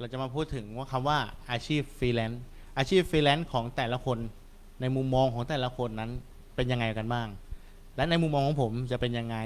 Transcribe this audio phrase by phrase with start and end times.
[0.00, 1.18] เราจะมาพูดถึงว่าคำว่า
[1.50, 2.42] อาชีพฟรีแลนซ์
[2.78, 4.18] อาชีพฟรีแลนซ์ของแต่ละคน
[4.80, 6.10] ในมุมมองของแต่ละคนนั้น
[6.56, 7.28] เป็นยังไงกันบ้าง
[7.96, 9.36] และในมุมมองของผมจะเป็นยังไง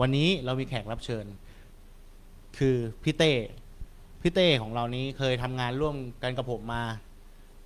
[0.00, 1.24] วันนี้เรามีแขกรับเชิญ
[2.58, 3.32] คือพี่เต้
[4.22, 6.84] พี่เต้ของเรานี้เคยทำงานร่วมกันกับผมมา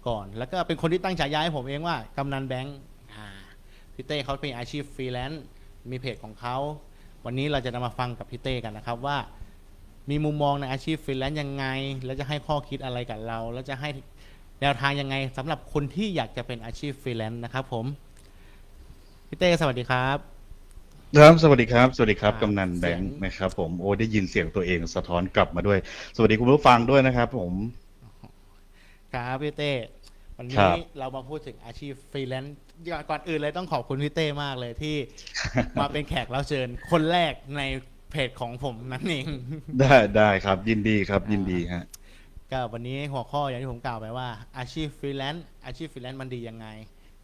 [0.08, 2.78] ก่อน แล้วก็เป็นคนที่ตั้งฉายาให้ผมเองว่ากำนันแบงค์
[3.14, 3.26] อ่า
[3.94, 5.44] พี่เต้เขาเป็นอาชีพฟรีแลนซ์
[5.90, 6.56] มีเพจของเขา
[7.24, 9.16] วันนี้เราจะนำมาฟังกับพี่เต้กันนะครับว่า
[10.10, 11.64] มีมุมมองในอาชีพฟรีแลนซ์ยังไง
[12.04, 13.88] แล้วจะให้ข้อคิดอะไรกับเรา แล้วจะให้
[14.60, 17.86] แนวทางยังไงสำหรับคนที่อยากจะเป็นอาชีพฟรีแลนซ์นะครับผม
[19.28, 20.18] พี่เต้สวัสดีครับ
[21.16, 25.78] ครับสวัสดีครับ สวัสดีครับอ่ากำนันแบงค์เสียงนะครับ ผมโอ้ได้ยินเสียงตัวเองสะท้อนกลับมาด้วย
[26.16, 27.52] สวัสดีคุณผู้ฟังด้วยนะครับ ผม
[29.12, 29.72] ครับพี่เต้
[30.38, 32.56] ครับวันครันี้เรามาพูดถึงอาชีพฟรีแลนซ์
[33.10, 34.96] ก่อนอื่นเลยต้องขอบคุณพี่เต้มากเลยที่
[35.80, 37.62] มาเป็นแขกรับเชิญคนแรกใน
[38.12, 39.26] เพจของผมนั่นเอง
[39.80, 41.84] ได้ได้ครับ ยินดีครับยินดีฮะ
[42.52, 46.66] ก็วันนี้หัวข้ออย่างที่ผมกล่าวไปว่า อาชีพฟรีแลนซ์อาชีพฟรีแลนซ์มันดียังไง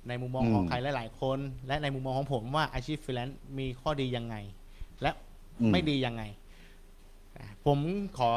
[0.08, 4.36] ในมุมมองอืมของใครหลายๆคน และในมุมมองของผมว่าอาชีพฟรีแลนซ์มีข้อดียังไง
[5.02, 5.10] และ
[5.60, 6.22] อืมไม่ดียังไง
[7.36, 7.78] อะผม
[8.18, 8.30] ขอ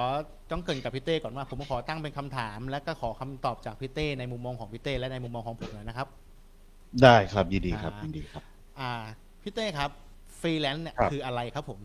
[0.52, 6.08] ต้องเกริ่นกับพี่เต้ก่อนว่า ผมขอตั้งเป็นคำถาม และก็ขอคำตอบจากพี่เต้ในมุมมองของพี่เต้และในมุมมองของผมเลยนะครับ
[7.04, 8.44] ได้ครับยินดีครับอ่ายินดีครับ
[8.80, 8.92] อ่า
[9.42, 9.90] พี่เต้ครับ
[10.40, 11.80] ฟรีแลนซ์เนี่ยครับคืออะไรครับผม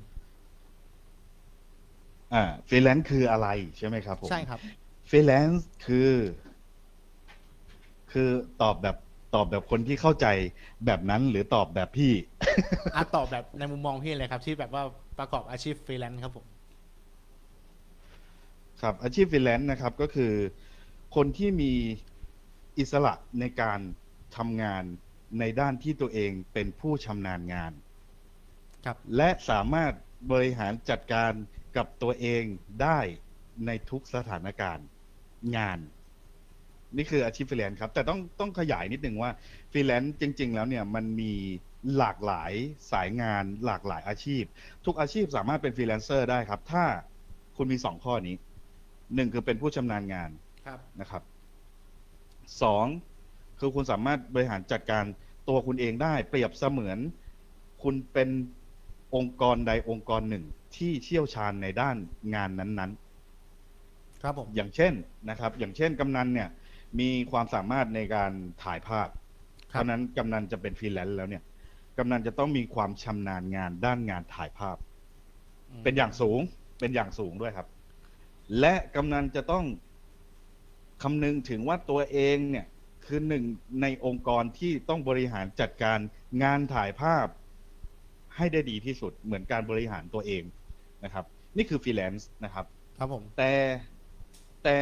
[2.33, 4.61] อ่าฟรีแลนซ์คืออะไรใช่ไหมครับผมใช่ครับ
[5.11, 6.11] ฟรีแลนซ์คือ
[8.13, 8.31] คือ
[8.63, 8.97] ตอบแบบ
[9.35, 10.27] ตอบแบบคนที่เข้าใจ
[10.87, 12.13] แบบนั้นหรือตอบแบบพี่
[12.95, 14.83] อะตอบแบบในมุมมองพี่เลยครับ ที่แบบว่า
[15.19, 16.47] ประกอบอาชีพฟรีแลนซ์ครับผม
[18.81, 20.33] ครับ อาชีพฟรีแลนซ์นะครับก็คือ
[21.15, 21.73] คนที่มี
[22.79, 23.81] อิสระในการ
[24.37, 24.83] ทำงาน
[25.39, 27.73] ในด้านที่ตัวเองเป็นผู้ชำนาญงาน
[28.85, 29.93] ครับ และสามารถ
[30.31, 31.33] บริหารจัดการ
[31.77, 32.45] กับตัวเอง
[32.83, 32.99] ได้
[33.67, 34.87] ในทุกสถานการณ์
[35.57, 35.79] งาน
[36.97, 39.31] นี่คืออาชีพฟรีแลนซ์ครับ แต่ต้องต้องขยายนิดนึงว่า
[39.73, 41.33] ฟรีแลนซ์จริง ๆ แล้วเนี่ยมันมี
[41.97, 42.53] หลากหลาย
[42.93, 44.45] สายงานหลากหลายอาชีพ
[44.87, 46.85] ทุกอาชีพสามารถเป็นฟรีแลนเซอร์ได้ครับ ถ้า
[47.57, 48.35] คุณมีสองข้อนี้
[49.15, 50.31] หนึ่งคือเป็นผู้ชำนาญงาน
[50.67, 51.23] ครับนะครับ
[52.63, 52.87] สอง
[53.61, 55.05] คือคุณสามารถบริหารจัดการ
[55.49, 56.99] ตัวคุณเองได้ เปรียบเสมือน
[57.83, 58.29] คุณเป็น
[59.15, 60.45] องค์กรใดองค์กรหนึ่ง
[60.77, 61.97] ที่เชี่ยวชาญในด้าน
[62.35, 62.93] งานนั้น
[64.23, 64.93] ครับผมๆอย่างเช่น
[65.31, 66.49] นะครับ อย่างเช่นกำนันเนี่ย
[67.01, 69.09] มีความสามารถในการถ่ายภาพ
[69.73, 71.43] ครับราะฉะนั้นกำนันจะเป็นฟรีแลนซ์แล้วเนี่ย
[71.99, 74.77] กำนันจะต้องมีความชำนาญงานด้านงานถ่ายภาพ
[75.81, 76.41] เป็นอย่างสูง
[76.81, 77.69] เป็นอย่างสูงด้วยครับ
[78.61, 79.65] และกำนันจะต้อง
[81.03, 82.67] คำนึงถึงว่าตัวเองเนี่ย
[83.07, 83.45] คือหนึ่ง
[83.83, 85.99] ในองค์กรที่ต้องบริหารจัดการ
[86.43, 87.27] งานถ่ายภาพ
[88.37, 90.43] ให้ได้ดีที่สุดเหมือนการบริหารตัวเอง
[91.05, 91.25] นะครับ
[91.57, 92.65] นี่คือฟรีแลนซ์นะครับ
[92.99, 93.53] ครับผมแต่
[94.65, 94.77] แต่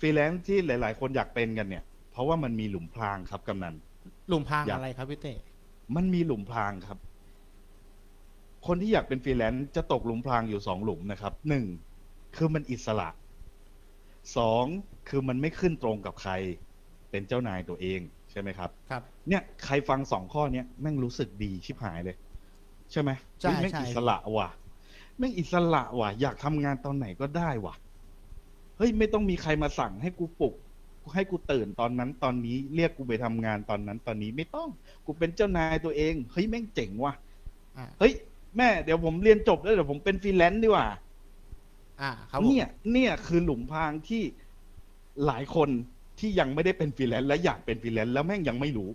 [0.00, 3.74] ฟรีแลนซ์ที่หลาย ๆ คนอยากเป็นกันเนี่ย เพราะว่ามันมีหลุมพรางครับกำนัน
[4.28, 5.34] หลุมพรางอยากอะไรครับพี่เต้
[5.96, 6.98] มันมีหลุมพรางครับ
[8.66, 11.64] คนที่อยากเป็นฟรีแลนซ์จะตกหลุมพรางอยู่สองหลุมนะครับหนึ่ง
[12.36, 13.08] คือมันอิสระ
[14.36, 14.64] สอง
[15.08, 16.32] คือมันไม่ขึ้นตรงกับใคร
[17.10, 18.00] เป็นเจ้านายตัวเอง
[18.30, 22.16] ใช่ไหมครับ ครับ เนี่ยใครฟังสองข้อเนี้ยแม่งรู้สึกดีชิบหายเลย
[22.92, 24.48] ใช่ไหมใช่เฮ้ยแม่งใช่ อิสระว่ะ
[25.18, 27.74] แม่งอิสระว่ะ อยากทำงานตอนไหนก็ได้ว่ะ
[28.78, 30.54] เฮ้ยไม่ต้องมีใครมาสั่งให้กูปลุก
[31.14, 34.68] ให้กูตื่นตอนนั้นตอนนี้เรียกกูไปทำงานตอนนั้นตอนนี้ไม่ต้อง
[35.06, 37.14] กูเป็นเจ้านายตัวเองเฮ้ยแม่งเจ๋งว่ะ
[37.76, 38.12] อ่า เฮ้ย
[38.56, 40.88] แม่งเดี๋ยวผมเรียนจบแล้วเดี๋ยวผมเป็นฟรีแลนซ์ดีกว่า
[42.00, 44.22] อ่าครับผม เนี่ย เนี่ยคือหลุมพรางที่
[45.26, 45.68] หลายคน
[46.18, 48.90] ที่ยังไม่ได้เป็นฟรีแลนซ์และอยากเป็นฟรีแลนซ์แล้วแม่งยังไม่รู้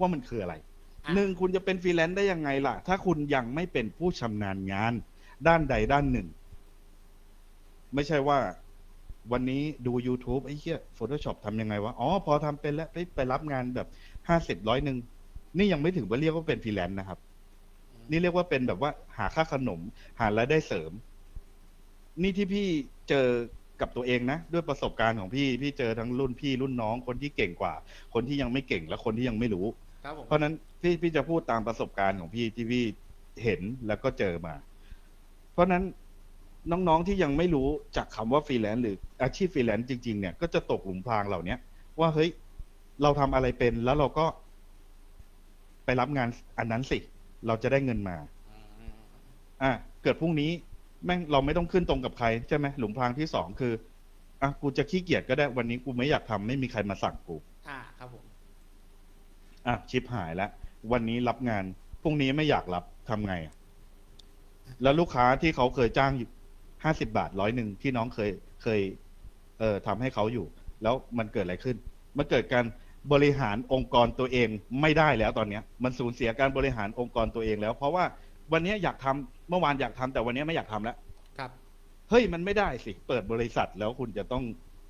[0.00, 0.71] ว่ามันคืออะไรอะ
[1.14, 4.92] หนึ่งคุณจะเป็นฟรีแลนซ์ได้ยังไงล่ะ ถ้าคุณยังไม่เป็นผู้ชำนาญงาน
[5.46, 6.28] ด้านใดด้านหนึ่ง
[7.94, 8.38] ไม่ใช่ว่า
[9.32, 13.88] วันนี้ดู YouTube ไอ้เหี้ย Photoshop ทำยังไงวะ อ๋อ พอทำเป็นแล้วไปไปรับงานแบบ
[14.28, 14.96] ห้าสิบร้อยหนึ่ง
[15.58, 17.18] นี่ยังไม่ถึงว่าเรียกว่าเป็นฟรีแลนซ์นะครับ
[18.10, 19.80] นี่เรียกว่าเป็นแบบว่า หาค่าขนม
[20.20, 20.92] หารายได้เสริม
[22.22, 22.66] นี่ที่พี่
[23.08, 23.26] เจอ
[23.80, 27.74] กับตัวเองนะ ด้วยประสบการณ์ของพี่ พี่เจอทั้งรุ่นพี่รุ่นน้องคนที่เก่งกว่า
[28.14, 29.66] คนที่ยังไม่เก่งและคนที่ยังไม่รู้
[30.02, 32.84] ครับผมเพราะฉะนั้นพี่พี่จะพูดตามประสบการณ์ของพี่ที่พี่
[33.44, 34.54] เห็นแล้วก็เจอมา
[35.52, 35.84] เพราะฉะนั้น
[36.70, 41.58] น้องๆที่ยังไม่รู้จากคำว่าฟรีแลนซ์หรืออาชีพฟรีแลนซ์จริง ๆ เนี่ยก็จะตกหลุมพรางเหล่าเนี้ย
[42.00, 42.30] ว่าเฮ้ย
[43.02, 44.26] เราทำอะไรเป็นแล้วเราก็
[45.84, 46.28] ไปรับงาน
[46.58, 46.98] อันนั้นสิ
[47.46, 48.16] เราจะได้เงินมา
[49.62, 49.72] อะ
[50.02, 50.50] เกิดพรุ่งนี้
[51.04, 53.72] แม่งเราไม่ต้องขึ้นตรงกับใครใช่ไหมหลุมพรางที่สองคือ
[54.42, 57.36] อะกูจะขี้เกียจก็ได้วันนี้กูไม่อยากทำไม่มีใครมาสั่งกู
[59.66, 60.50] อะชิปหายแล้ว
[60.92, 61.64] วันนี้รับงาน
[62.02, 63.54] พรุ่งนี้ไม่อยากรับทำไงอะ
[64.82, 66.28] แล้วลูกค้าที่เขาเคยจ้างอยู่
[66.84, 68.30] ห้าสิบาทร้อยหนึ่งที่น้องเคย
[68.62, 68.80] เคย
[69.58, 70.46] เเออทำให้เขาอยู่
[70.82, 71.76] แล้วมันเกิดอะไรขึ้น
[72.18, 72.64] มันเกิดการ
[73.12, 74.48] บริหารองค์กรตัวเอง
[74.80, 78.04] ไม่ได้แล้วตอนเนี้ย มันสูญเสียการบริหารองค์กรตัวเองแล้ว เพราะว่า
[78.52, 80.96] วันเนี้ยอยากทำเมื่อวานอยากทำแต่วันเนี้ยไม่อยากทำแล้ว
[81.38, 81.50] ครับ
[82.10, 84.44] เฮ้ยมันไม่ได้สิ เปิดบริษัทแล้วคุณจะต้อง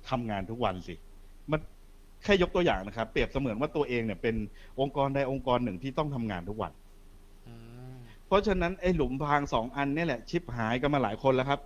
[0.09, 0.95] ทำงานทุกวันสิ
[1.51, 1.59] มัน
[2.23, 4.35] แค่ยกตัวอย่างนะครับ เปรียบเสมือนว่าตัวเองเนี่ยเป็น
[4.79, 6.71] องค์กรใดองค์กรหนึ่งที่ต้องทำงานทุกวัน
[7.47, 7.53] อื
[7.91, 7.93] ม
[8.27, 11.59] เพราะฉะนั้นไอ้หลุมพรางสองอันเนี่ยแหละ ชิปหายกันมาหลายคนแล้วครับ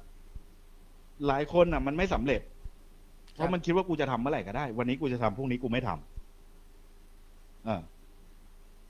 [1.27, 2.41] หลายคนอะ มันไม่สำเร็จ
[3.33, 7.81] เพราะมันคิดว่ากูจะทำเมื่อไหร่ก็ได้ วันนี้กูจะทำพรุ่งนี้กูไม่ทำอ่า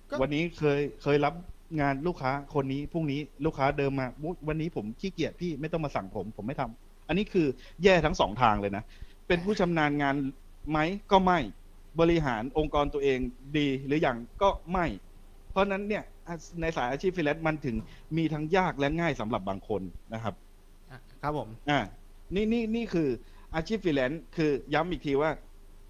[0.09, 1.33] ก็วันนี้เคยเคยรับ
[1.81, 7.47] งานลูกค้าคนนี้พรุ่งนี้ลูกค้าเดิมมาอุ๊ยวันนี้ผมขี้เกียจพี่ไม่ต้องมาสั่งผม ผมไม่ทำอันนี้คือ
[7.83, 8.83] แย่ทั้งสองทางเลยนะ
[9.27, 10.15] เป็นผู้ชำนาญงาน
[10.69, 10.77] ไหม
[11.11, 11.39] ก็ไม่
[11.99, 13.19] บริหารองค์กรตัวเอง
[13.57, 14.85] ดีหรืออย่างก็ไม่
[15.51, 16.03] เพราะฉะนั้นเนี่ย
[16.61, 17.75] ในสายอาชีพฟรีแลนซ์มันถึง
[18.17, 19.81] มีทั้งยากและง่ายสำหรับบางคน
[20.13, 20.35] นะครับ
[20.89, 21.79] อะครับผมอ่า
[22.35, 23.09] นี่นี่นี่คือ
[23.55, 25.31] อาชีพฟรีแลนซ์คือย้ำอีกทีว่า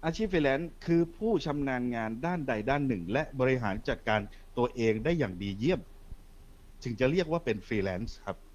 [0.04, 4.20] อาชีพฟรีแลนซ์คือผู้ชำนาญงานด้านใดด้านหนึ่ง และบริหารจัดการ
[4.58, 5.80] ตัวเองได้อย่างดีเยี่ยม
[6.84, 8.47] ถึงจะเรียกว่าเป็นฟรีแลนซ์ครับอืม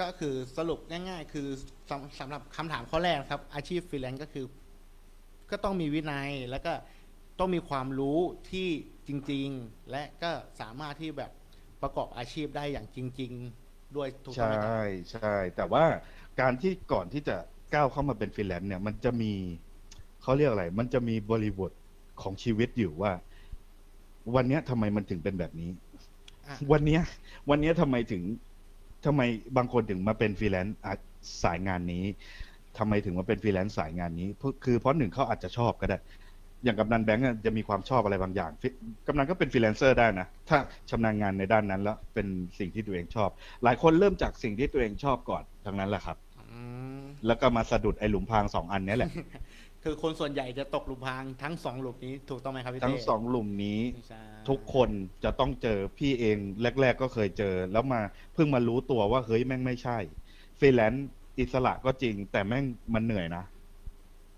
[0.00, 1.46] ก็คือสรุปง่ายๆ คือ
[1.90, 4.46] สำสำหรับคำถามข้อแรกนะครับ อาชีพฟรีแลนซ์ก็คือ
[5.50, 6.72] ก็ต้องมีวินัยแล้วก็
[7.38, 8.18] ต้องมีความรู้
[8.50, 8.68] ที่
[9.08, 10.30] จริง ๆ และก็
[10.60, 11.30] สามารถที่แบบ
[11.82, 13.32] ประกอบอาชีพได้อย่างจริง
[13.64, 14.72] ๆ ด้วยถูกต้องใช่ไหมครับ
[15.12, 15.84] ใช่ แต่ว่า
[16.40, 17.36] การที่ก่อนที่จะ
[17.74, 19.32] ก้าวเข้ามาเป็นฟรีแลนซ์เนี่ย มันจะมี
[20.22, 21.70] เขาเรียกอะไร มันจะมีบริบท
[22.22, 23.12] ของชีวิตอยู่ว่า
[24.34, 25.70] วันเนี้ยทำไมมันถึงเป็นแบบนี้
[26.46, 27.02] อะวันเนี้ย
[27.50, 28.22] วันเนี้ยทำไมถึง
[29.06, 29.20] ทำไม
[29.56, 30.94] บางคนถึงมาเป็นฟรีแลนซ์อะ
[31.44, 32.04] สายงานนี้
[32.78, 35.98] ทำไมถึงมาเป็นฟรีแลนซ์สายงานนี้เพราะคือเพราะหนึ่งเขาอาจจะชอบก็ได้
[36.64, 38.68] อย่างกำนันแบงก์อะจะมีความชอบอะไรบางอย่างพี่
[39.06, 40.58] กำนันก็เป็นฟรีแลนเซอร์ได้นะ ถ้า
[40.90, 42.26] ชำนาญงานในด้านนั้นแล้วเป็น
[42.58, 43.30] สิ่งที่ตัวเองชอบ
[43.64, 46.60] หลายคนเริ่มจากสิ่งที่ตัวเองชอบก่อนทั้งนั้นแหละครับอื
[47.00, 49.10] มแล้วก็มาสะดุดไอ้หลุมพรางสองอันเนี้ยแหละ
[49.84, 54.88] คือคนส่วนใหญ่จะตกหลุมพรางทั้งสองหลุมนี้ถูกต้องไหมครับพี่เต้ทั้งสองหลุมนี้ใช่ทุกคน
[55.24, 56.36] จะต้องเจอพี่เอง
[56.80, 58.00] แรก ๆ ก็เคยเจอ แล้วมา
[58.34, 59.98] เพิ่งมารู้ตัวว่าเฮ้ยแม่งไม่ใช่
[60.58, 63.44] ฟรีแลนซ์อิสระก็จริง แต่แม่งมันเหนื่อยนะ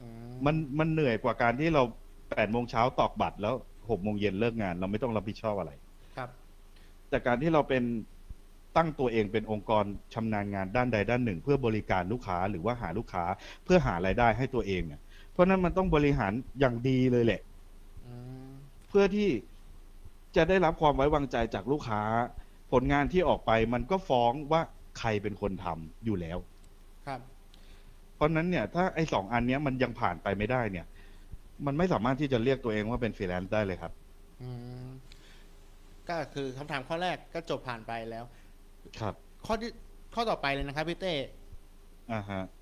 [0.00, 0.08] อืม
[0.46, 1.82] มันมันเหนื่อยกว่าการที่เรา
[2.30, 3.54] แปดโมงเช้าตอกบัตรแล้ว
[3.90, 5.72] หกโมงเย็นเลิกงาน เราไม่ต้องรับผิดชอบอะไร
[6.16, 6.28] ครับ
[7.08, 7.82] แต่การที่เราเป็น
[8.76, 9.84] ตั้งตัวเองเป็นองค์กร
[10.14, 13.24] ชำนาญงานด้านใดด้านหนึ่ง เพื่อบริการลูกค้าหรือว่าหาลูกค้า
[13.64, 15.00] เพื่อหารายได้ให้ตัวเองเนี่ย
[15.32, 17.40] เพราะฉะนั้นมันต้องบริหารอย่างดีเลยแหละ
[18.06, 18.14] อื
[18.46, 18.50] ม
[18.88, 19.28] เพื่อที่
[20.36, 22.02] จะได้รับความไว้วางใจจากลูกค้า
[22.72, 24.62] ผลงานที่ออกไปมันก็ฟ้องว่า
[24.98, 26.38] ใครเป็นคนทำอยู่แล้ว
[27.06, 27.20] ครับ
[28.16, 30.86] เพราะฉะนั้นเนี่ยถ้าไอ้สองอันเนี้ยมันยังผ่านไปไม่ได้เนี่ย
[31.66, 33.92] มันไม่สามารถที่จะเรียกตัวเองว่าเป็นฟรีแลนซ์ได้เลยครับ
[34.42, 34.50] อื
[34.86, 34.88] ม
[36.08, 38.24] ก็คือคำถามข้อแรกก็จบผ่านไปแล้ว
[39.00, 39.14] ครับ
[39.46, 39.70] ข้อที่
[40.14, 41.14] ข้อต่อไปเลยนะครับพี่เต้
[42.12, 42.61] อ่าฮะเ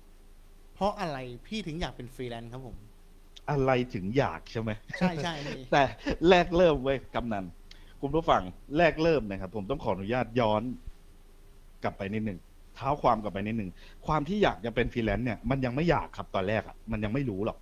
[0.81, 1.17] ราะอะไร
[1.47, 2.75] พี่ถึงอยากเป็นฟรีแลนซ์ครับผม
[3.49, 5.83] อะไรถึงอยากใช่ไหมใช่ใช่พี่แต่
[6.29, 7.45] แรกเริ่มเว้ยกำนัน
[8.01, 8.41] คุณผู้ฟัง
[8.77, 10.61] แรกเริ่มนะครับ ผมต้องขออนุญาตย้อน
[11.83, 12.39] กลับไปนิดหนึ่ง
[12.75, 13.69] เท้าความกลับไปนิดหนึ่ง
[14.07, 17.57] ความที่อยากจะเป็นฟรีแลนซ์เนี่ยมันยังไม่อยากครับตอนแรกอะมันยังไม่รู้หรอก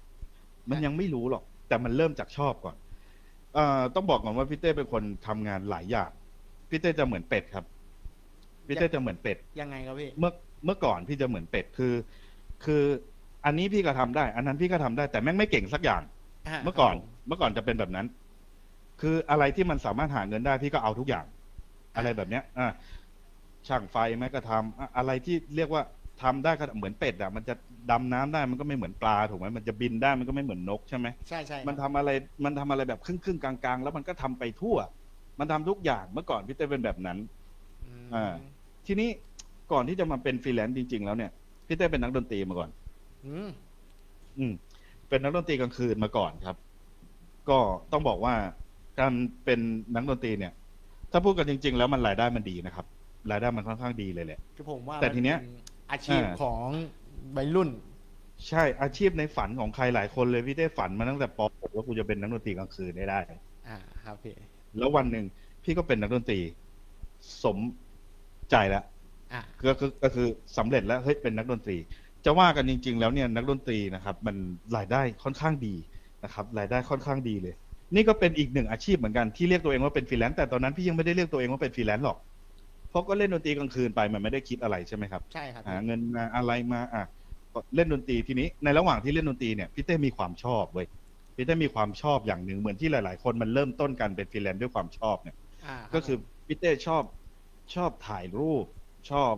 [0.69, 2.75] มันยังไม่รู้หรอก แต่มันเริ่มจากชอบก่อน
[3.55, 6.09] เอ่อต้องบอกก่อนว่าพี่เต้เป็นคนทำงานหลายอย่าง
[6.69, 7.65] พี่เต้จะเหมือนเป็ดครับ
[8.67, 10.31] พี่เต้จะเหมือนเป็ดยังไงครับพี่เมื่อ
[10.65, 11.93] เมื่อก่อนพี่จะเหมือนเป็ดคือ
[12.65, 12.83] คือ
[13.45, 18.05] อันนี้พี่ก็ทำได้ อันนั้นพี่ก็ทำได้ แต่แม่งไม่เก่งสักอย่างาเมื่อก่อนครับผเมื่อก่อนจะเป็นแบบนั้น
[19.01, 21.25] คืออะไรที่มันสามารถหาเงินได้พี่ก็เอาทุกอย่าง
[21.95, 22.67] อะไรแบบเนี้ยอะ
[23.67, 25.83] ช่างไฟแม่ก็ทำอะอะไรที่เรียกว่า
[26.23, 27.53] ทำได้ก็เหมือนเป็ดอะ มันจะ
[27.91, 32.09] ดำน้ำได้มันก็ไม่เหมือนปลาถูกไหมมันจะบินได้มันก็ไม่เหมือนนกใช่ไหมใช่ใช่มันทำอะไร
[32.45, 34.77] มันทำอะไรแบบครึ่งครึ่งๆกลางๆ แล้วมันก็ทำไปทั่ว
[35.39, 37.17] มันทำทุกอย่างเมื่อก่อนพี่เต้เป็นแบบนั้น
[37.85, 38.33] อืมอ่า
[38.87, 39.09] ทีนี้
[39.71, 41.31] ก่อนที่จะมาเป็นฟรีแลนซ์จริง ๆ แล้วเนี่ย
[41.67, 42.69] พี่เต้เป็นนักดนตรีมาก่อน
[43.25, 43.49] อืม
[44.37, 44.53] อืม
[45.09, 46.55] เป็นนักดนตรีกลางคืนมาก่อนครับ
[47.49, 47.59] ก็
[47.91, 48.33] ต้องบอกว่า
[48.99, 49.13] การ
[49.45, 49.59] เป็น
[49.95, 50.53] นักดนตรีเนี่ย
[51.11, 52.85] ถ้าพูดกันจริง ๆ แล้วมันรายได้มันดีนะครับ
[53.31, 55.49] รายได้มันค่อนข้างดีเลยแหละ คือผมว่าแต่ทีเนี้ย มันเป็น
[55.91, 56.59] อาชีพอ่าของ
[57.37, 57.69] วัยรุ่น
[58.47, 63.19] ใช่อาชีพในฝันของใครหลายคนเลยพี่ได้ฝันมาตั้งแต่ป .6 ว่ากูจะเป็นนักดนตรีกลางคืนได้ได้
[63.67, 64.35] อ่าครับพี่
[64.77, 65.25] แล้ววันหนึ่ง
[65.63, 66.39] พี่ก็เป็นนักดนตรี
[67.43, 67.57] สม
[68.51, 68.83] ใจแล้ว
[69.33, 71.77] อ่า ก็คือก็คือสำเร็จแล้วเฮ้ยเป็นนักดนตรี
[72.25, 74.35] จะว่ากันจริง ๆ แล้วเนี่ยนักดนตรีนะครับ มัน
[74.77, 75.75] รายได้ค่อนข้างดี
[76.23, 77.55] นะครับรายได้ค่อนข้างดีเลย
[77.95, 82.17] นี่ก็เป็นอีกหนึ่งอาชีพเหมือนกันที่เรียกตัวเองว่าเป็นฟรีแลนซ์แต่ตอนนั้นพี่ยังไม่ได้เรียกตัวเองว่าเป็นฟรีแลนซ์หรอก
[82.89, 87.03] เพราะก็เล่นดนตรีกลางคืนไปมันไม่ได้คิดอะไรใช่ไหมครับใช่ครับหาเงินมาอะไรมาอะ
[87.53, 90.87] ก็เล่นดนตรีทีนี้ในระหว่างที่เล่นดนตรีเนี่ยพี่เต้มีความชอบเว้ย
[91.35, 97.03] พี่เต้มีความชอบอย่างหนึ่งเหมือนที่หลาย ๆ คนมันเริ่มต้นกันเป็นฟรีแลนซ์ด้วยความชอบเนี่ยอ่าครับก็คือพี่เต้ชอบ
[97.75, 98.65] ชอบถ่ายรูป
[99.09, 99.33] ชอบ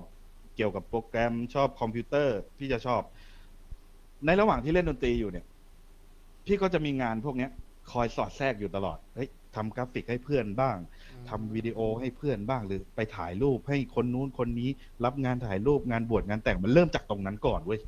[0.56, 3.02] เกี่ยวกับโปรแกรมชอบคอมพิวเตอร์ พี่จะชอบ
[4.26, 5.46] ในระหว่างที่เล่นดนตรีอยู่เนี่ย
[6.46, 7.52] พี่ก็จะมีงานพวกเนี้ย
[7.92, 10.78] คอยสอดแทรกอยู่ตลอดเฮ้ยทำกราฟิกให้เพื่อนบ้าง
[11.30, 14.70] ทำวิดีโอให้เพื่อนบ้างหรือไปถ่ายรูปให้คนนู้นคนนี้
[15.06, 17.80] รับงานถ่ายรูปงานบวชงานแต่งมันเริ่มจากตรงนั้นก่อนเว้ย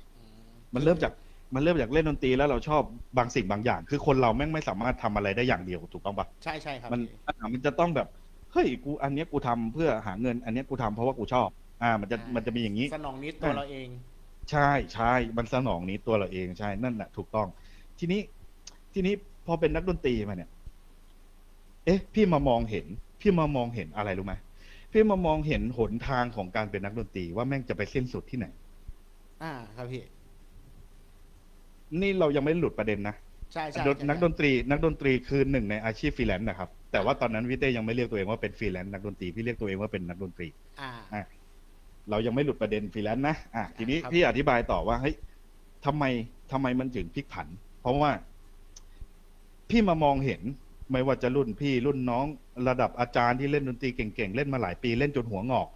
[0.73, 1.11] มันเริ่มจาก
[1.55, 2.83] มันเริ่มจากเล่นดนตรีแล้วเราชอบ
[3.17, 8.07] บางสิ่งบางอย่าง คือคนเราแม่งไม่สามารถทำอะไรได้อย่างเดียวถูกต้องปะใช่ใช่ครับมันพี่อะมันจะต้องแบบ
[8.51, 11.49] เฮ้ยกูอันเนี้ยกูทำเพื่อหาเงิน อันเนี้ยกูทำเพราะว่ากูชอบ
[11.83, 13.89] อ่า มันจะอ่ามันจะมีอย่างนี้ สนองนิดตัวเราเอง
[14.51, 14.59] ใช่
[14.93, 17.47] ใช่มันสนองนี้ตัวเราเองใช่นั่นแหละถูกต้อง
[17.99, 18.19] ทีนี้
[18.93, 19.13] ทีนี้
[19.45, 20.49] พอเป็นนักดนตรีมาเนี่ย
[21.85, 22.85] เอ๊ะ พี่มามองเห็น
[23.21, 24.33] พี่มามองเห็นอะไรรู้ไหม
[24.91, 28.47] พี่มามองเห็นหนทางของการเป็นนักดนตรีว่าแม่งจะไปสิ้นสุดที่ไหน
[29.41, 30.03] อ่า ครับพี่
[32.01, 33.15] นี่เรายังไม่หลุดประเด็นนะ
[33.53, 40.47] ใช่ใช่ดนใช่นักดนตรี นักดนตรีคือหนึ่งในอาชีพฟรีแลนซ์นะครับ แต่ว่าตอนนั้นพี่เต้ยังไม่เรียกตัวเองว่าเป็นฟรีแลนซ์นักดนตรีพี่เรียกตัวเองว่าเป็นนักดนตรี
[40.79, 41.23] อ่าอะ
[42.09, 45.15] เรายังไม่หลุดประเด็นฟรีแลนซ์นะอะทีนี้ครับพี่อธิบายต่อว่าเฮ้ย
[45.85, 46.03] ทำไม
[46.51, 47.47] ทำไมมันถึงพลิกผัน
[47.81, 48.11] เพราะว่า
[49.69, 50.41] พี่มามองเห็น
[50.91, 52.25] ไม่ว่าจะรุ่นพี่รุ่นน้อง
[52.67, 55.67] ระดับอาจารย์ที่เล่นดนตรีเก่งๆ เล่นมาหลายปีเล่นจนหัวงอก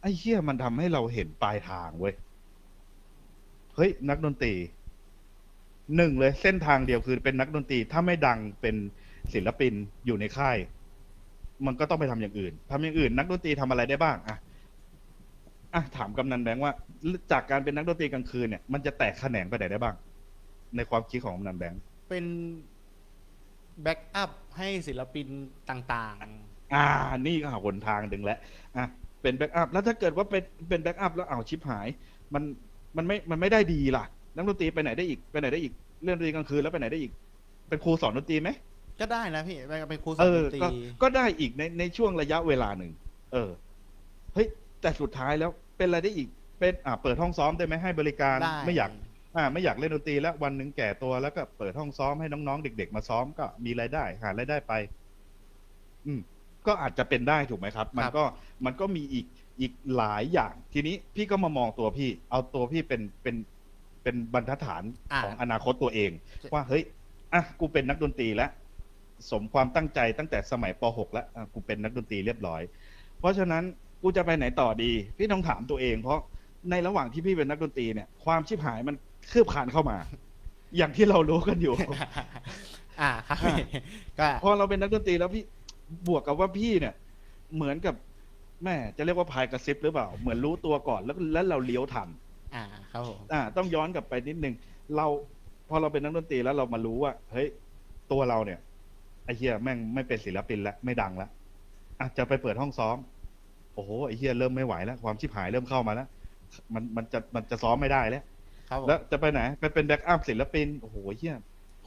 [0.00, 2.14] ไอ้เหี้ยมันทำให้เราเห็นปลายทางเว้ย
[3.76, 4.54] เฮ้ยนักดนตรี
[5.96, 8.76] หนึ่งเลยเส้นทางเดียวคือเป็นนักดนตรีถ้าไม่ดังเป็น
[9.32, 9.72] ศิลปิน
[10.06, 10.56] อยู่ในค่าย
[11.66, 14.36] มันก็ต้องไปทำอย่างอื่นทำอย่างอื่น นักดนตรีทำอะไรได้บ้างอะ
[15.74, 16.72] อะถามกำนันแบงค์ว่า
[17.32, 19.94] จากการเป็นนักดนตรีกลางคืนเนี่ยมันจะแตกแขนงไปไหนได้บ้าง
[20.76, 22.24] ในความคิดของกำนันแบงค์เป็น
[23.82, 25.26] backup ให้ศิลปิน
[25.70, 26.16] ต่าง
[26.74, 26.86] อ่า
[27.26, 28.38] นี่ก็หาหนทางดึงแล้ว
[28.76, 28.86] อะ
[29.22, 31.88] เป็น backup แล้วถ้าเกิดว่าเป็นเป็น backup แล้วเอ้าฉิบหาย
[32.34, 32.42] มัน
[32.96, 34.04] มันไม่มันไม่ได้ดีล่ะ
[34.36, 35.72] นักดนตรีไปไหนได้อีกไปไหนได้อีก
[36.04, 37.12] เล่นดนตรีกลางคืนแล้วไปไหนได้อีก
[37.68, 40.68] เป็นครูสอนดนตรีไหมๆก็ได้นะพี่ไปเป็นครูสอเอนดอนตรีก็
[41.02, 42.92] ก็ได้อีกในในช่วงระยะเวลาหนึ่ง
[43.32, 43.50] เออ
[44.34, 44.46] เฮ้ย
[44.80, 48.90] แต่สุดท้ายแล้วเป็นอะไรได้อีกเป็นอ่าเปิดห้องซ้อมได้ไหมให้บริการได้ ไม่อยาก
[49.36, 54.72] อ่าไม่อยากเล่นดนตรีแล้ววันหนึ่งแก่ตัวแล้วก็เปิดห้องซ้อมให้น้องๆเด็ก ๆ มาซ้อมก็มีรายได้หารายได้ไป
[56.06, 56.20] อืม
[56.66, 58.24] ก็อาจจะเป็นได้ถูกไหมครับ มันก็
[58.64, 59.26] มันก็มีอีก
[59.60, 63.36] อีกหลายอย่าง ทีนี้พี่ก็มามองตัวพี่ เอาตัวพี่เป็นเป็น
[64.02, 64.82] เป็นบรรทัดฐาน
[65.12, 66.10] อ่า ของอนาคตตัวเอง
[66.52, 66.82] ว่าเฮ้ย
[67.32, 68.50] อะกูเป็นนักดนตรีแล้ว
[69.30, 72.62] สมความตั้งใจตั้งแต่สมัยป .6 แล้วอะกูเป็นนักดนตรีเรียบร้อย
[73.18, 73.64] เพราะฉะนั้น
[74.02, 76.18] กูจะไปไหนต่อดี พี่ต้องถามตัวเอง เพราะ
[76.70, 78.96] ในระหว่างที่พี่เป็นนักดนตรีเนี่ย ความชิบหายมัน
[79.32, 79.96] คืบคลานเข้ามา
[80.76, 81.74] อย่างที่เรารู้กันอยู่
[83.00, 83.56] อ่าครับพี่
[84.18, 85.44] ก็พอเราเป็นนักดนตรีแล้วพี่
[86.08, 86.94] บวกกับว่าพี่เนี่ย
[87.56, 87.94] เหมือนกับ
[88.64, 92.08] แม่จะเรียกว่าพายกระซิบหรือเปล่า เหมือนรู้ตัวก่อนแล้วแล้วเราเลี้ยวทัน
[92.54, 94.54] อ่าครับผมอ่า ต้องย้อนกลับไปนิดนึง
[94.96, 95.06] เรา
[95.68, 97.48] พอเราเป็นนักดนตรีแล้วเรามารู้ว่า เฮ้ย
[98.12, 98.60] ตัวเราเนี่ย
[99.24, 101.30] ไอ้เฮียแม่งไม่เป็นศิลปินแล้วไม่ดังแล้ว
[102.00, 106.08] อะจะไปเปิดห้องซ้อมโอ้โหไอ้เฮียเริ่มไม่ไหวแล้ว ความชิบหายเริ่มเข้ามาแล้ว
[106.74, 108.22] มันมันจะมันจะซ้อมไม่ได้แล้ว
[108.70, 111.36] ครับผมแล้วจะไปไหนไปเป็นแบ็กอัพศิลปินโอ้โหเฮีย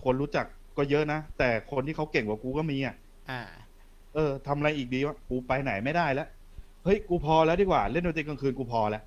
[0.03, 0.45] คนรู้จัก
[0.77, 2.95] ก็เยอะนะ แต่คนที่เขาเก่งกว่ากูก็มีอะ
[3.29, 3.41] อ่า
[4.15, 6.27] เออทำอะไรอีกดีวะกูไปไหนไม่ได้แล้ว
[6.83, 9.03] เฮ้ย กูพอแล้วดีกว่า เล่นดนตรีกลางคืนกูพอแล้ว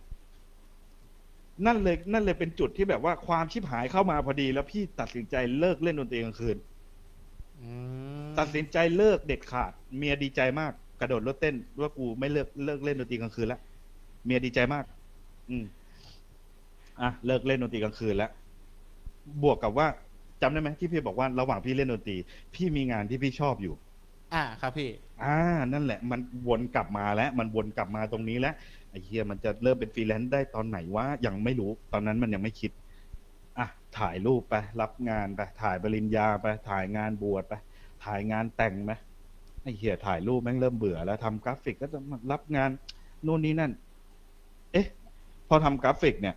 [1.67, 6.57] นั่นเลยนั่นเลยเป็นจุดที่แบบว่าความชิบหายเข้ามาพอดี แล้วพี่ตัดสินใจเลิกเล่นดนตรีกลางคืน
[7.61, 7.69] อื
[8.27, 13.61] มตัดสินใจเลิกเด็ดขาด เมียดีใจมาก กระโดดรถเต้นว่ากูไม่เลิกเลิกเล่นดนตรีกลางคืนแล้ว
[14.25, 14.85] เมียดีใจมาก
[15.51, 15.65] อืม
[17.01, 18.31] อะเลิกเล่นดนตรีกลางคืนแล้ว
[19.43, 19.87] บวกกับว่า
[20.43, 22.17] จำได้ไหมที่พี่บอกว่าระหว่างพี่เล่นดนตรี
[22.55, 23.75] พี่มีงานที่พี่ชอบอยู่
[24.35, 24.91] อ่าครับพี่
[25.23, 25.37] อ่า
[25.73, 28.55] นั่นแหละ มันวนกลับมาแล้ว มันวนกลับมาตรงนี้แล้ว
[28.91, 32.73] ไอ้เฮียมันจะเริ่มเป็นฟรีแลนซ์ได้ตอนไหนวะยังไม่รู้ ตอนนั้นมันยังไม่คิด
[33.59, 33.67] อะ
[33.99, 37.55] ถ่ายรูปไป รับงานไปถ่ายปริญญาไปถ่ายงานบวชไป
[38.05, 38.93] ถ่ายงานแต่งไหม
[39.65, 42.71] ไอ้เหี้ยถ่ายรูปแม่งเริ่มเบื่อแล้วทำกราฟิกก็จะมารับงาน
[43.27, 43.73] นู่นนี่นั่น
[44.73, 44.87] เอ๊ะ
[45.49, 46.37] พอทำกราฟิกเนี่ย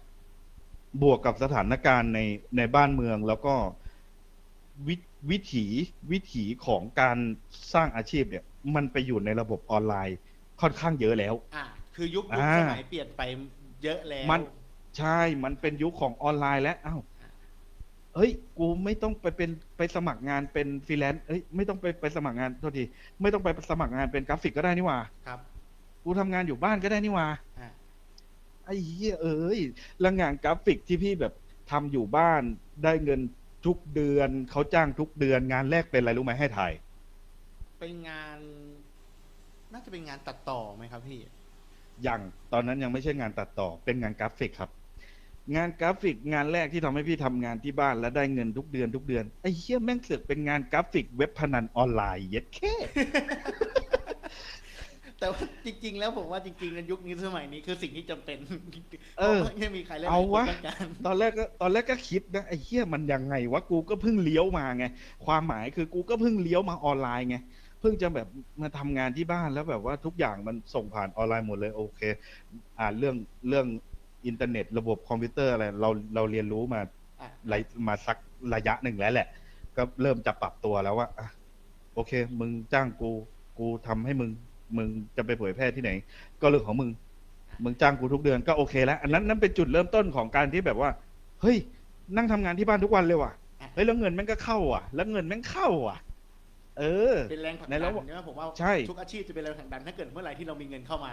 [1.01, 2.19] บวกกับสถานการณ์ใน
[2.57, 3.55] ในบ้านเมืองแล้วก็
[4.87, 4.95] วิ
[5.31, 5.65] วิถี
[6.11, 7.17] วิถีของการ
[7.73, 8.43] สร้างอาชีพเนี่ย
[8.75, 10.17] มันไปอยู่ในระบบออนไลน์
[10.61, 11.65] ค่อนข้างเยอะแล้ว อ่า
[11.95, 13.21] คือยุคยุคอ่าสมัยเปลี่ยนไป
[13.83, 14.41] เยอะแล้ว มัน
[14.97, 17.01] ใช่ มันเป็นยุคของออนไลน์แล้วอ้าว
[18.17, 22.83] เฮ้ย กูไม่ต้องไปเป็นไปสมัครงานเป็นฟรีแลนซ์เอ้ยไม่ต้องไปไปสมัครงานโทษที
[23.21, 25.39] ไม่ต้องไปสมัครงานเป็นกราฟิกก็ได้นี่หว่าครับ
[26.03, 27.27] กูทำงานอยู่บ้านก็ได้นี่หว่า
[27.59, 27.69] อ่า
[28.65, 29.59] ไอ้เหี้ยเอ้ย
[30.01, 31.33] แล้วงานกราฟิกที่พี่แบบ
[31.71, 32.41] ทำอยู่บ้าน
[32.83, 33.21] ได้เงิน
[33.65, 36.71] ทุกเดือนเขาจ้างทุกเดือนงานแรกเป็นอะไรรู้ไหมให้ถ่าย
[37.79, 38.37] เป็นงาน
[39.73, 41.19] น่าจะเป็นงานตัดต่อไหมครับพี่
[42.07, 42.21] ยัง
[42.53, 44.69] ตอนนั้นยังไม่ใช่งานตัดต่อเป็นงานกราฟิกครับ
[45.55, 52.73] งานกราฟิกงานแรกที่ทำให้พี่ทำงานที่บ้านและได้เงินทุกเดือนทุกเดือนไอ้เหี้ยแม่งเสือกเป็นงานกราฟิกเว็บพนันออนไลน์เย็ดแม่
[55.19, 58.37] แต่ว่าจริง ๆ แล้วผมว่าจริงๆในยุคนี้สมัยนี้คือสิ่งที่จำเป็น
[59.19, 64.85] เออ เพราะไม่มีใครเล่นเอาวะคนต้องการตอนแรกก็ตอนแรกก็คิดนะไอ้เหี้ยมันยังไงวะกูก็เพิ่งเลี้ยวมาไง
[65.25, 67.37] ความหมายคือกูก็เพิ่งเลี้ยวมาออนไลน์ไง
[67.81, 68.27] เพิ่งจะแบบ
[68.61, 72.01] มาทำงานที่บ้านแล้วแบบว่าทุกอย่างมันส่งผ่านออนไลน์หมดเลยโอเค
[72.79, 73.15] อ่านเรื่อง
[73.47, 73.67] เรื่อง
[74.27, 76.79] อินเทอร์เน็ต ระบบคอมพิวเตอร์อะไรเราเราเรียนรู้มา
[77.21, 78.17] อะหลายมาสัก
[78.53, 79.27] ระยะหนึ่งแล้วแหละ
[79.77, 81.27] ก็เริ่มจะปรับตัวแล้วว่าอะ
[81.93, 83.11] โอเค มึงจ้างกู
[83.59, 84.29] กูทำให้มึง
[84.77, 85.91] มึงจะไปเผยแพร่ที่ไหน
[86.41, 86.89] ก็เรื่องของมึง
[87.63, 90.89] มึงจ้างกูทุกเดือนก็โอเคแล้วอันนั้นนั่นเป็นจุดเริ่มต้นของการที่แบบว่า
[91.41, 91.57] เฮ้ย
[92.15, 93.31] นั่งทำงานที่บ้านทุกวันเลยว่ะ
[93.73, 95.97] เฮ้ยแล้วเงินแม่งก็เข้าอะ แล้วเงินแม่งเข้าอะ
[96.79, 101.11] เออ เป็นแรงผลักในดันระหว่างเนี่ยผมว่าใช่ ทุกอาชีพจะเป็นแรงผลักดันถ้าเกิดเมื่อไหร่ที่เรามีเงินเข้ามา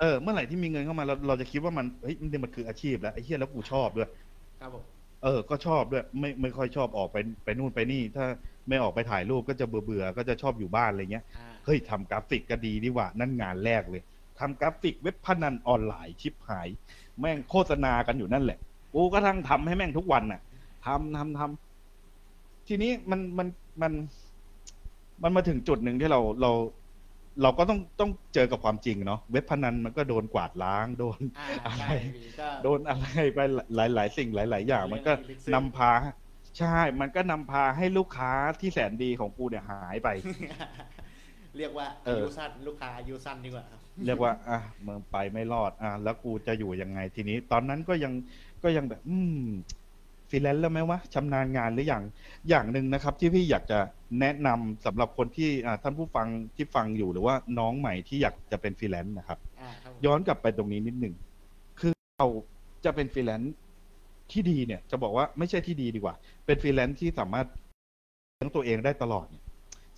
[0.00, 4.08] เออเมื่อไหร่ที่มีเงินเข้ามาเราเราจะคิดว่ามันเฮ้ยนี่มันคืออาชีพแล้วไอ้เหี้ยแล้วกูชอบด้วย
[4.60, 4.84] ครับผม
[5.22, 8.26] เออ ก็ชอบด้วย ไม่ไม่ค่อยชอบออกไปไปนู่นไปนี่ ถ้า
[8.68, 14.02] ไม่ออกไปถ่ายรูปก็จะเบื่อเบื่อๆก็จะชอบอยู่บ้านอะไรเงี้ย อ่าเฮ้ยทำกราฟิกก็ดีดีว่ะ นั่นงานแรกเลย
[14.38, 16.68] ทำกราฟิกเว็บพนันออนไลน์ชิบหาย
[17.20, 18.58] แม่งโฆษณากันอยู่นั่นแหละ
[18.94, 20.40] กูก็ทั้งทำให้แม่งทุกวันน่ะ
[20.86, 23.48] ทำทำทำทีนี้มันมัน
[23.82, 23.92] มัน
[25.22, 26.52] มันมาถึงจุดหนึ่งที่เราเรา
[27.42, 33.38] เราก็ต้องต้องเจอกับความจริงเนาะเว็บพนันมันก็โดนกวาดล้างโดนอ่าอะไรใช่พี่ก็โดนอะไรไป
[33.76, 35.92] หลายหลายๆสิ่งหลาย ๆ อย่าง มันก็ลึกซึ้งนำพา
[36.58, 40.08] ใช่ มันก็นำพาให้ลูกค้าที่แสนดีของกูเนี่ยหายไป
[41.56, 48.12] เรียกว่าเออาอยุสั้นลูกค้าอายุสั้นดีกว่าครับเรียกว่าอะมึงไปไม่รอดอะแล้วกูจะอยู่ยังไงทีนี้ ตอนนั้นก็ยัง
[48.64, 49.42] ก็ยังแบบ อืม
[49.81, 49.81] ฟ
[50.32, 52.02] รีแลนซ์แล้วไหมวะชำนาญงานหรืออย่าง
[52.48, 53.78] อย่างหนึ่งนะครับ ที่พี่อยากจะ
[54.20, 61.14] แนะนำสำหรับคนที่อ่าท่านผู้ฟังที่ฟังอยู่หรือว่าน้องใหม่ที่อยากจะเป็นฟรีแลนซ์นะครับอ่าครับผมย้อนกลับไปตรงนี้นิดหนึ่ง
[61.80, 62.26] คือเรา
[62.84, 63.54] จะเป็นฟรีแลนซ์
[64.32, 66.14] ที่ดีเนี่ย จะบอกว่าไม่ใช่ที่ดีดีกว่า
[66.46, 67.46] เป็นฟรีแลนซ์ที่สามารถ
[68.36, 69.44] เลี้ยงตัวเองได้ตลอดเนี่ย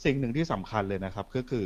[0.04, 1.64] สิ่งหนึ่งที่สำคัญเลยนะครับ ก็คือ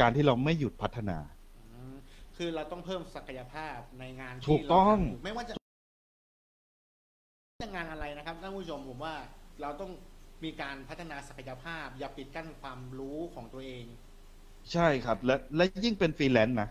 [0.00, 1.18] การที่เราไม่หยุดพัฒนา
[1.58, 1.94] อืม
[2.36, 5.54] คือเราต้องเพิ่มศักยภาพในงานที่ถูกต้องเราทำยู่ไม่ว่าจะ
[7.62, 9.14] จะงานอะไรนะครับท่านผู้ชมผมว่า
[9.60, 9.90] เราต้อง
[10.44, 13.84] มีการพัฒนาศักยภาพ อย่าปิดกั้นความรู้ของตัวเอง
[14.72, 16.68] ใช่ครับ และและยิ่งเป็นฟรีแลนซ์นะ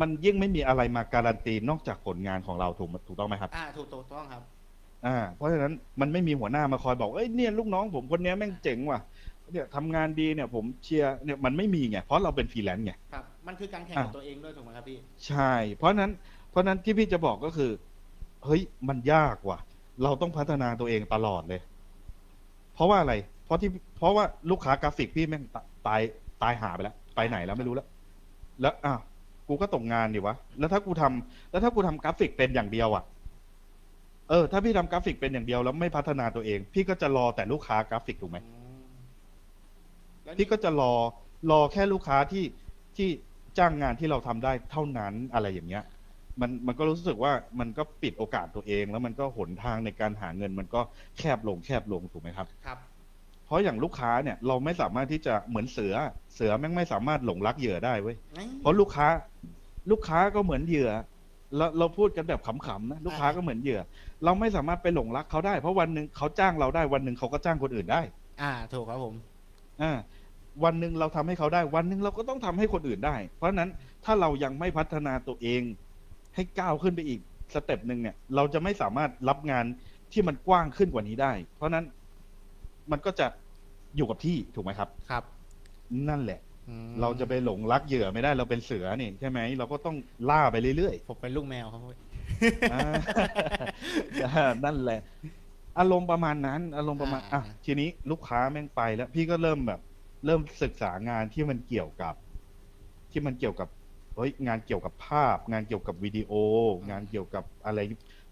[0.00, 4.42] มันยิ่งไม่มีอะไรมาการันตีนอกจากผลงานของเราถูกถูกต้องไหมครับ อ่าถูกถูกต้องครับ
[5.06, 9.00] อ่า เพราะฉะนั้นมันไม่มีหัวหน้ามาคอยบอกเอ้ยเนี่ยลูกน้องผมคนเนี้ยแม่งเจ๋งว่ะ
[9.52, 16.10] เนี่ยทำงานดีเนี่ยผมเชียร์เนี่ยมันไม่มีไงเพราะเราเป็นฟรีแลนซ์ไงครับมันคือการแข่งอะกับตัวเองด้วยถูกไหมครับพี่ ใช่ เพราะนั้น
[16.50, 17.70] เพราะนั้นที่พี่จะบอกก็คือ
[18.44, 19.58] เฮ้ยมันยากว่ะ
[20.02, 21.60] เราต้องพัฒนาตัวเองตลอดเลย
[22.74, 26.00] เพราะว่าอะไร เพราะที่เพราะว่าลูกค้ากราฟิกพี่แม่งตาย
[26.42, 27.86] ตายห่าไปแล้ว ไปไหนแล้วไม่รู้แล้ว
[28.60, 29.00] แล้วอ้าว
[29.48, 33.04] กูก็ตกงานดิวะ แล้วถ้ากูทำแล้วถ้ากูทำกราฟิกเป็นอย่างเดียวอะ
[34.28, 38.80] เออ ถ้าพี่ทำกราฟิกเป็นอย่างเดียวแล้วไม่พัฒนาตัวเอง พี่ก็จะรอแต่ลูกค้ากราฟิกถูกไหมอืม
[40.24, 40.92] แล้วนี่พี่ก็จะรอ
[41.50, 42.44] รอแค่ลูกค้าที่
[42.96, 43.08] ที่
[43.58, 45.84] จ้างงานที่เราทำได้เท่านั้นอะไรอย่างเงี้ย
[46.40, 50.80] มันมันก็รู้สึกว่ามันก็ปิดโอกาสตัวเอง แล้วมันก็หนทางในการหาเงิน มันก็
[51.18, 52.78] แคบลงแคบลงถูกไหมครับครับ
[53.46, 55.94] เพราะอย่างลูกค้าเนี่ยเราไม่สามารถที่จะเหมือนเสือ
[56.34, 58.16] เสือแม่งไม่สามารถหลงรักเหยื่อได้เว้ย
[58.60, 59.06] เพราะลูกค้า
[59.90, 60.90] ลูกค้าก็เหมือนเหยื่อ
[61.56, 63.80] เราเราพูดกันแบบขำๆนะลูกค้าก็เหมือนเหยื่อ
[64.24, 68.00] เราไม่สามารถไปหลงรักเขาได้ เพราะวันหนึ่งเขาจ้างเราได้วันหนึ่งเขาก็จ้างคนอื่นได้
[68.42, 69.14] อ่าถูกครับผม
[69.82, 69.92] อ่า
[70.64, 73.70] วันหนึ่งเราทำให้เขาได้ วันหนึ่งเราก็ต้องทำให้คนอื่นได้ เพราะฉะนั้น
[74.04, 75.62] ถ้าเรายังไม่พัฒนาตัวเอง
[76.38, 77.20] ให้ก้าวขึ้นไปอีก
[77.54, 79.64] สเต็ปหนึ่งเนี่ย เราจะไม่สามารถรับงาน
[80.12, 81.84] ที่มันกว้างขึ้นกว่านี้ได้ เพราะฉะนั้น
[82.90, 83.26] มันก็จะ
[83.96, 85.24] อยู่กับที่ถูกไหมครับ ครับ
[86.08, 89.96] นั่นแหละอืมเราจะไปหลงรักเหยื่อไม่ได้เราเป็นเสือนี่ใช่ไหมเราก็ต้อง
[90.30, 92.80] ล่าไปเรื่อยผมเป็นลูกแมวครับพี่ๆอ่า
[94.26, 95.00] อ่านั่นแหละ
[95.78, 99.80] อารมณ์ประมาณนั้น อารมณ์ประมาณอะทีนี้ลูกค้าแม่งไปแล้ว พี่ก็เริ่มแบบ
[100.26, 102.14] เริ่มศึกษางานที่มันเกี่ยวกับ
[103.10, 103.68] ที่มันเกี่ยวกับ
[104.18, 106.32] เฮ้ยงานเกี่ยวกับภาพ งานเกี่ยวกับวิดีโอ
[106.90, 107.78] งานเกี่ยวกับอะไร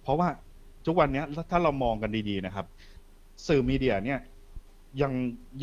[0.02, 0.28] เพราะว่า
[0.86, 2.66] ทุกวันเนี้ยถ้าเรามองกันดีๆนะครับ
[3.46, 4.20] สื่อมีเดียเนี่ย
[5.02, 5.12] ยัง